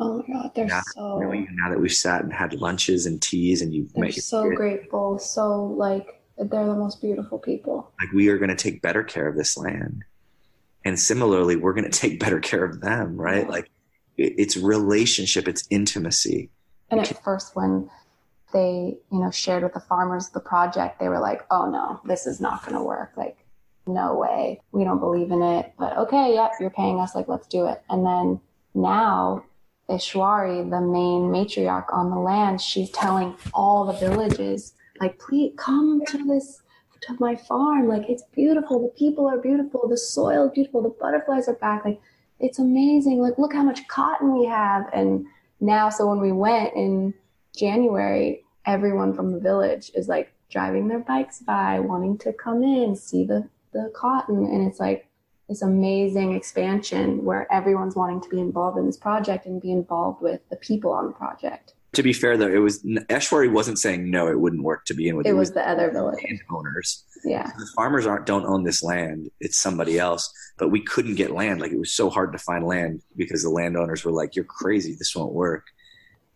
[0.00, 3.62] Oh my God, they're now, so now that we've sat and had lunches and teas
[3.62, 7.92] and you've they're met so grateful, so like they're the most beautiful people.
[8.00, 10.02] like we are going to take better care of this land
[10.84, 13.50] and similarly we're going to take better care of them right Yeah.
[13.52, 13.70] like
[14.16, 16.50] it- it's relationship it's intimacy
[16.90, 17.88] And at first, when
[18.52, 22.26] they, you know, shared with the farmers the project, they were like, "Oh no, this
[22.26, 23.12] is not going to work.
[23.16, 23.43] Like,
[23.86, 24.60] no way.
[24.72, 27.14] We don't believe in it." But okay, yep, you're paying us.
[27.14, 27.82] Like, let's do it.
[27.90, 28.40] And then
[28.74, 29.44] now,
[29.88, 36.02] Ishwari, the main matriarch on the land, she's telling all the villages, like, "Please come
[36.06, 36.60] to this."
[37.08, 38.80] To my farm, like it's beautiful.
[38.80, 39.86] The people are beautiful.
[39.86, 40.80] The soil is beautiful.
[40.80, 41.84] The butterflies are back.
[41.84, 42.00] Like
[42.40, 43.20] it's amazing.
[43.20, 44.88] Like look how much cotton we have.
[44.90, 45.26] And
[45.64, 47.14] now so when we went in
[47.56, 52.94] january everyone from the village is like driving their bikes by wanting to come in
[52.94, 55.06] see the the cotton and it's like
[55.48, 60.22] this amazing expansion where everyone's wanting to be involved in this project and be involved
[60.22, 61.74] with the people on the project.
[61.92, 65.08] To be fair though it was Ishwari wasn't saying no it wouldn't work to be
[65.08, 66.24] in with it was the other village.
[66.24, 67.50] landowners yeah.
[67.58, 69.30] The farmers aren't don't own this land.
[69.40, 70.32] It's somebody else.
[70.58, 71.60] But we couldn't get land.
[71.60, 74.94] Like it was so hard to find land because the landowners were like you're crazy.
[74.94, 75.66] This won't work.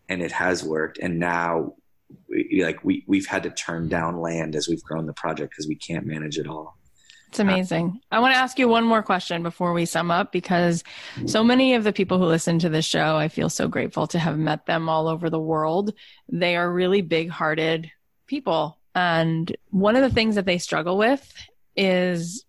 [0.09, 0.97] And it has worked.
[0.97, 1.75] And now
[2.27, 5.67] we, like we we've had to turn down land as we've grown the project because
[5.67, 6.75] we can't manage it all
[7.29, 8.01] It's amazing.
[8.11, 10.83] I want to ask you one more question before we sum up because
[11.27, 14.19] so many of the people who listen to this show, I feel so grateful to
[14.19, 15.93] have met them all over the world.
[16.27, 17.91] They are really big hearted
[18.25, 18.79] people.
[18.95, 21.31] And one of the things that they struggle with
[21.75, 22.45] is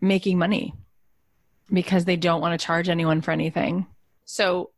[0.00, 0.72] making money
[1.70, 3.86] because they don't want to charge anyone for anything.
[4.24, 4.70] So,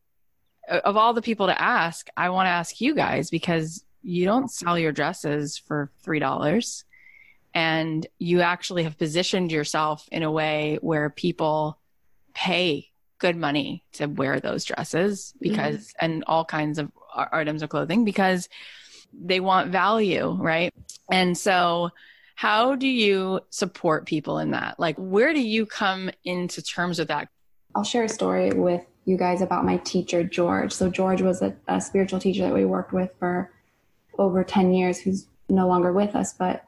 [0.68, 4.50] of all the people to ask, I want to ask you guys because you don't
[4.50, 6.84] sell your dresses for $3
[7.54, 11.78] and you actually have positioned yourself in a way where people
[12.34, 12.88] pay
[13.18, 16.04] good money to wear those dresses because mm-hmm.
[16.04, 18.48] and all kinds of items of clothing because
[19.12, 20.72] they want value right?
[21.10, 21.90] And so
[22.34, 24.80] how do you support people in that?
[24.80, 27.28] Like where do you come into terms with that?
[27.74, 30.72] I'll share a story with you guys about my teacher, George.
[30.72, 33.50] So, George was a, a spiritual teacher that we worked with for
[34.18, 36.64] over 10 years, who's no longer with us, but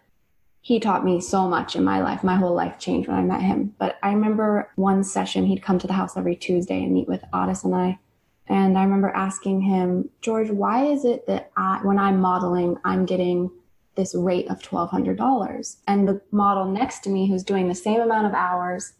[0.65, 2.25] he taught me so much in my life.
[2.25, 3.75] My whole life changed when I met him.
[3.79, 7.23] But I remember one session, he'd come to the house every Tuesday and meet with
[7.35, 7.99] Aras and I.
[8.47, 13.05] And I remember asking him, George, why is it that I, when I'm modeling, I'm
[13.05, 13.51] getting
[13.95, 15.77] this rate of $1,200?
[15.87, 18.95] And the model next to me, who's doing the same amount of hours,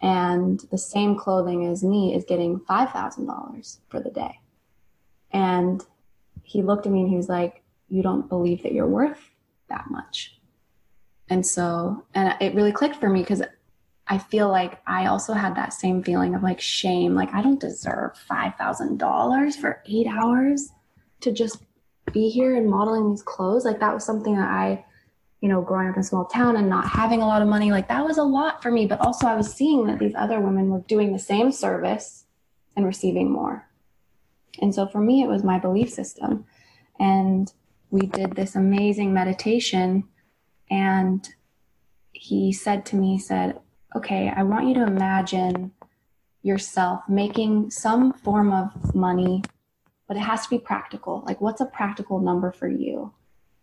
[0.00, 4.38] and the same clothing as me is getting $5,000 for the day.
[5.32, 5.84] And
[6.44, 9.18] he looked at me and he was like, You don't believe that you're worth
[9.68, 10.38] that much.
[11.28, 13.42] And so, and it really clicked for me because
[14.06, 17.14] I feel like I also had that same feeling of like shame.
[17.14, 20.70] Like, I don't deserve $5,000 for eight hours
[21.20, 21.62] to just
[22.12, 23.64] be here and modeling these clothes.
[23.64, 24.84] Like, that was something that I
[25.44, 27.70] you know, growing up in a small town and not having a lot of money,
[27.70, 28.86] like that was a lot for me.
[28.86, 32.24] But also, I was seeing that these other women were doing the same service
[32.74, 33.68] and receiving more.
[34.62, 36.46] And so for me, it was my belief system.
[36.98, 37.52] And
[37.90, 40.04] we did this amazing meditation.
[40.70, 41.28] And
[42.12, 43.60] he said to me, he said,
[43.96, 45.72] Okay, I want you to imagine
[46.42, 49.42] yourself making some form of money,
[50.08, 51.22] but it has to be practical.
[51.26, 53.12] Like, what's a practical number for you?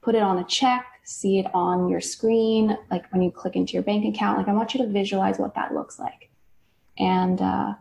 [0.01, 3.73] Put it on a check, see it on your screen, like when you click into
[3.73, 4.37] your bank account.
[4.37, 6.31] Like, I want you to visualize what that looks like.
[6.97, 7.73] And uh,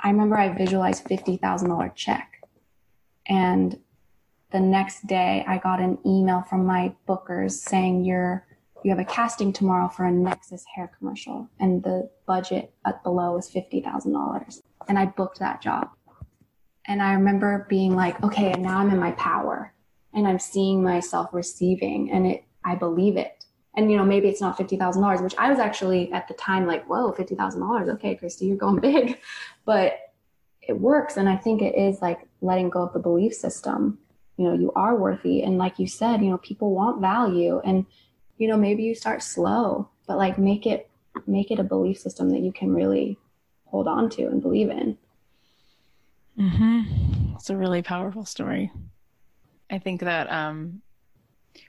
[0.00, 2.42] I remember I visualized $50,000 check.
[3.26, 3.78] And
[4.52, 8.45] the next day, I got an email from my bookers saying, You're
[8.86, 13.32] you have a casting tomorrow for a Nexxus hair commercial, and the budget at below
[13.32, 14.62] was $50,000.
[14.88, 15.88] And I booked that job.
[16.86, 19.74] And I remember being like, okay, and now I'm in my power
[20.14, 23.44] and I'm seeing myself receiving and it, I believe it.
[23.74, 26.88] And, you know, maybe it's not $50,000, which I was actually at the time like,
[26.88, 27.92] whoa, $50,000.
[27.94, 29.18] Okay, Christy, you're going big.
[29.64, 29.98] But
[30.62, 31.16] it works.
[31.16, 33.98] And I think it is like letting go of the belief system.
[34.36, 35.42] You know, you are worthy.
[35.42, 37.60] And like you said, you know, people want value.
[37.64, 37.84] And,
[38.38, 40.88] you know, maybe you start slow, but like make it,
[41.26, 43.18] make it a belief system that you can really
[43.64, 44.96] hold on to and believe in.
[46.38, 47.34] Mm-hmm.
[47.34, 48.70] It's a really powerful story.
[49.70, 50.82] I think that um,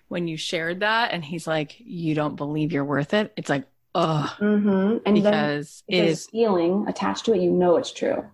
[0.08, 3.66] when you shared that and he's like, you don't believe you're worth it, it's like,
[3.96, 4.30] ugh.
[4.40, 4.98] Mm-hmm.
[5.06, 7.42] And because it is feeling attached to it.
[7.42, 8.26] You know it's true.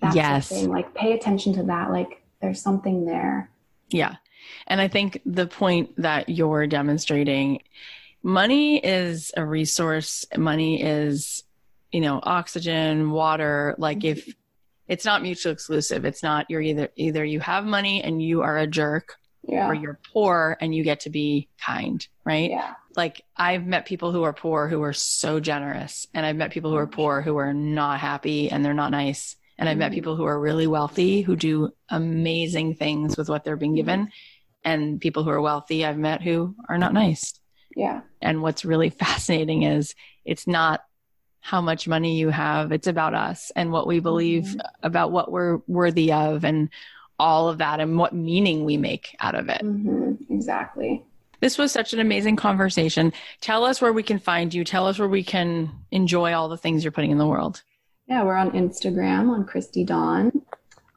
[0.00, 0.48] That's Yes.
[0.48, 0.70] the thing.
[0.70, 1.90] Like pay attention to that.
[1.90, 3.50] Like there's something there.
[3.90, 4.16] Yeah.
[4.66, 7.62] And I think the point that you're demonstrating
[8.22, 10.24] money is a resource.
[10.36, 11.42] Money is,
[11.90, 13.74] you know, oxygen, water.
[13.78, 14.30] Like if mm-hmm.
[14.88, 18.58] it's not mutually exclusive, it's not you're either either you have money and you are
[18.58, 19.68] a jerk Yeah.
[19.68, 22.50] or you're poor and you get to be kind, right?
[22.50, 22.74] Yeah.
[22.96, 26.70] Like I've met people who are poor who are so generous and I've met people
[26.70, 26.94] who are mm-hmm.
[26.94, 29.36] poor who are not happy and they're not nice.
[29.58, 29.94] And I've met Mhm.
[29.94, 33.76] people who are really wealthy who do amazing things with what they're being mm-hmm.
[33.76, 34.12] given.
[34.64, 37.34] And people who are wealthy I've met who are not nice.
[37.74, 38.02] Yeah.
[38.20, 39.94] And what's really fascinating is
[40.24, 40.84] it's not
[41.40, 44.60] how much money you have, it's about us and what we believe Mhm.
[44.84, 46.68] about what we're worthy of and
[47.18, 49.60] all of that and what meaning we make out of it.
[49.60, 51.02] hmm Exactly.
[51.40, 53.12] This was such an amazing conversation.
[53.40, 54.62] Tell us where we can find you.
[54.62, 57.62] Tell us where we can enjoy all the things you're putting in the world.
[58.06, 60.30] Yeah, we're on Instagram on Christy Dawn.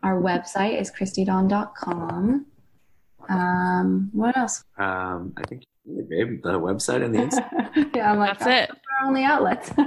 [0.03, 2.45] Our website is christydawn.com.
[3.29, 4.63] Um, what else?
[4.77, 8.77] Um, I think maybe the website and the Insta- yeah, I'm like, That's it.
[9.01, 9.71] our only outlets.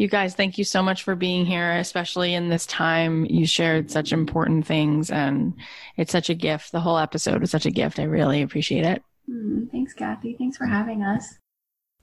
[0.00, 3.24] You guys, thank you so much for being here, especially in this time.
[3.24, 5.54] You shared such important things and
[5.96, 6.70] it's such a gift.
[6.70, 7.98] The whole episode was such a gift.
[7.98, 9.02] I really appreciate it.
[9.26, 10.36] Hmm, thanks, Cathy.
[10.38, 11.38] Thanks for having us.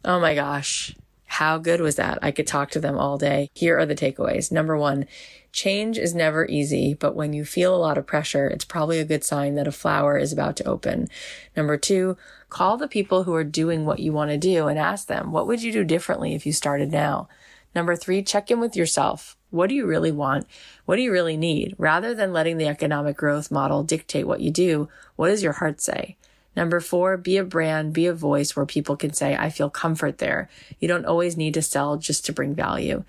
[0.03, 0.93] Oh my gosh.
[1.36, 2.17] How good was that?
[2.21, 3.49] I could talk to them all day.
[3.53, 4.53] Here are the takeaways.
[4.53, 5.05] Number one,
[5.51, 9.05] change is never easy, but when you feel a lot of pressure, it's probably a
[9.05, 11.09] good sign that a flower is about to open.
[11.53, 12.15] Number two,
[12.47, 15.45] call the people who are doing what you want to do and ask them, what
[15.45, 17.27] would you do differently if you started now?
[17.75, 19.36] Number three, check in with yourself.
[19.49, 20.47] What do you really want?
[20.86, 21.75] What do you really need?
[21.77, 25.81] Rather than letting the economic growth model dictate what you do, what does your heart
[25.81, 26.15] say?
[26.56, 30.20] Number four, be a brand, be a voice where people can say, I feel comfort
[30.20, 30.49] there.
[30.80, 33.03] You don't always need to sell just to bring value.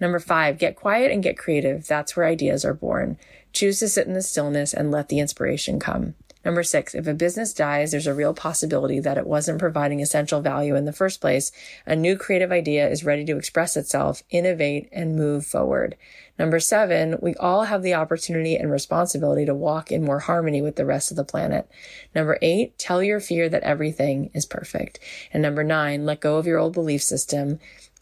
[0.00, 1.86] Number five, get quiet and get creative.
[1.86, 3.18] That's where ideas are born.
[3.52, 6.14] Choose to sit in the stillness and let the inspiration come.
[6.44, 10.40] Number six, if a business dies, there's a real possibility that it wasn't providing essential
[10.40, 11.52] value in the first place.
[11.86, 15.96] A new creative idea is ready to express itself, innovate, and move forward.
[16.38, 20.76] Number seven, we all have the opportunity and responsibility to walk in more harmony with
[20.76, 21.70] the rest of the planet.
[22.14, 24.98] Number eight, tell your fear that everything is perfect.
[25.32, 27.60] And number nine, let go of your old belief system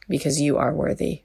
[0.08, 1.24] because you are worthy.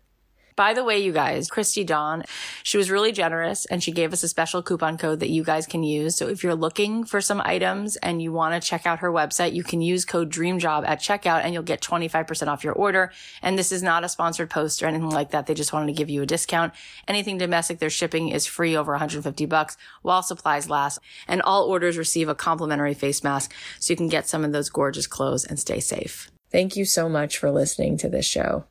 [0.55, 2.23] By the way, you guys, Christy Dawn,
[2.63, 5.67] she was really generous and she gave us a special coupon code that you guys
[5.67, 6.15] can use.
[6.15, 9.53] So if you're looking for some items and you want to check out her website,
[9.53, 13.11] you can use code DREAMJOB at checkout and you'll get 25% off your order.
[13.41, 15.45] And this is not a sponsored post or anything like that.
[15.45, 16.73] They just wanted to give you a discount.
[17.05, 20.99] Anything domestic, their shipping is free over 150 bucks while supplies last.
[21.27, 24.69] And all orders receive a complimentary face mask so you can get some of those
[24.69, 26.31] gorgeous clothes and stay safe.
[26.49, 28.63] Thank you so much for listening to this show.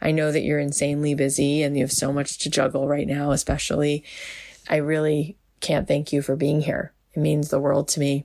[0.00, 3.32] I know that you're insanely busy and you have so much to juggle right now,
[3.32, 4.04] especially.
[4.68, 6.92] I really can't thank you for being here.
[7.14, 8.24] It means the world to me.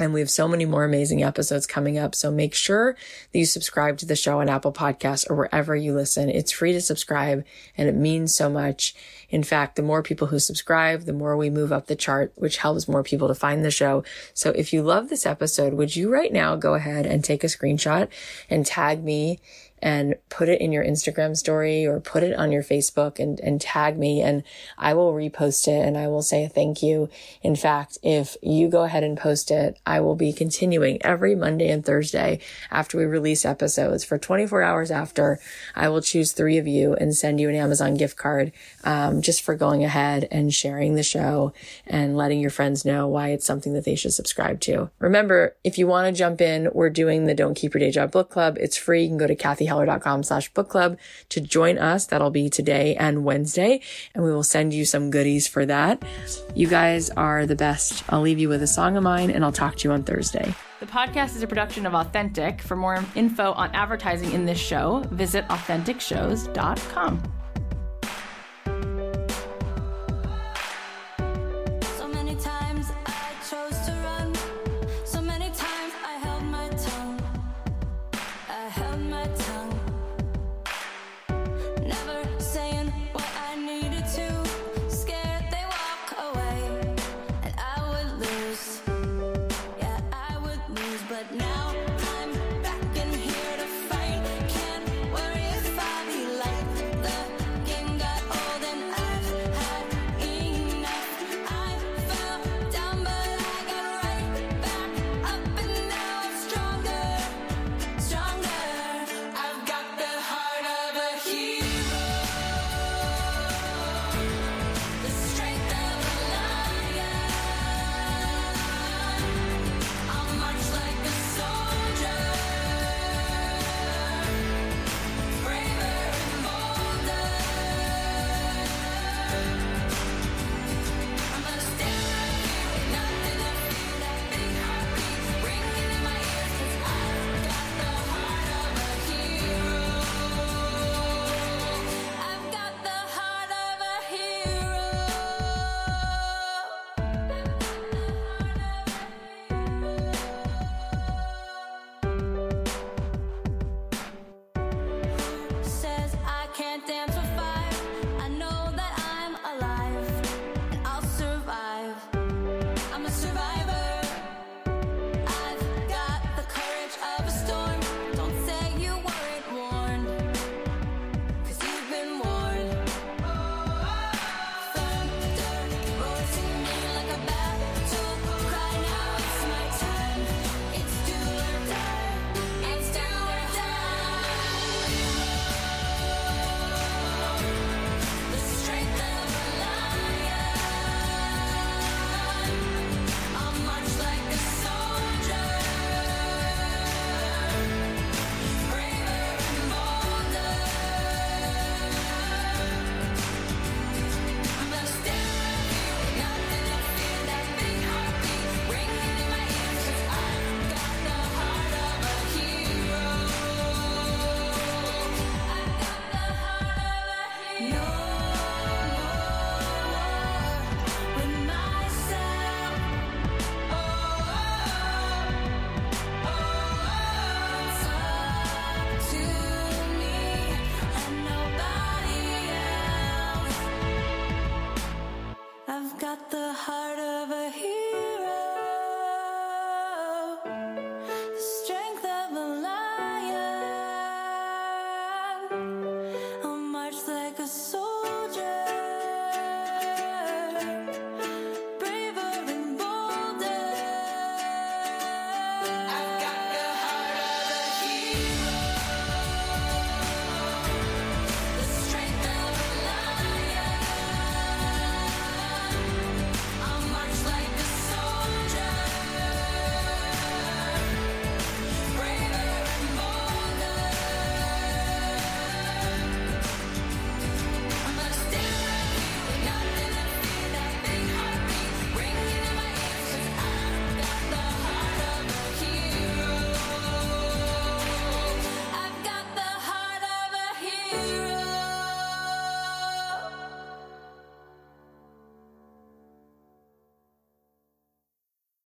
[0.00, 2.14] And we have so many more amazing episodes coming up.
[2.14, 2.94] So make sure
[3.32, 6.28] that you subscribe to the show on Apple Podcasts or wherever you listen.
[6.28, 7.44] It's free to subscribe
[7.76, 8.94] and it means so much.
[9.28, 12.58] In fact, the more people who subscribe, the more we move up the chart, which
[12.58, 14.04] helps more people to find the show.
[14.34, 17.48] So if you love this episode, would you right now go ahead and take a
[17.48, 18.08] screenshot
[18.48, 19.40] and tag me
[19.80, 23.60] and put it in your Instagram story or put it on your Facebook and, and
[23.60, 24.42] tag me and
[24.76, 27.08] I will repost it and I will say thank you.
[27.42, 31.68] In fact, if you go ahead and post it, I will be continuing every Monday
[31.70, 35.38] and Thursday after we release episodes for 24 hours after.
[35.74, 38.52] I will choose three of you and send you an Amazon gift card
[38.84, 41.52] um, just for going ahead and sharing the show
[41.86, 44.90] and letting your friends know why it's something that they should subscribe to.
[44.98, 48.10] Remember, if you want to jump in, we're doing the Don't Keep Your Day Job
[48.10, 48.56] book club.
[48.60, 49.02] It's free.
[49.02, 49.34] You can go to
[49.68, 50.98] cathyheller.com slash book club
[51.30, 52.06] to join us.
[52.06, 53.80] That'll be today and Wednesday,
[54.14, 56.02] and we will send you some goodies for that.
[56.54, 58.04] You guys are the best.
[58.08, 60.54] I'll leave you with a song of mine and I'll talk to you on Thursday.
[60.80, 62.62] The podcast is a production of Authentic.
[62.62, 67.32] For more info on advertising in this show, visit AuthenticShows.com.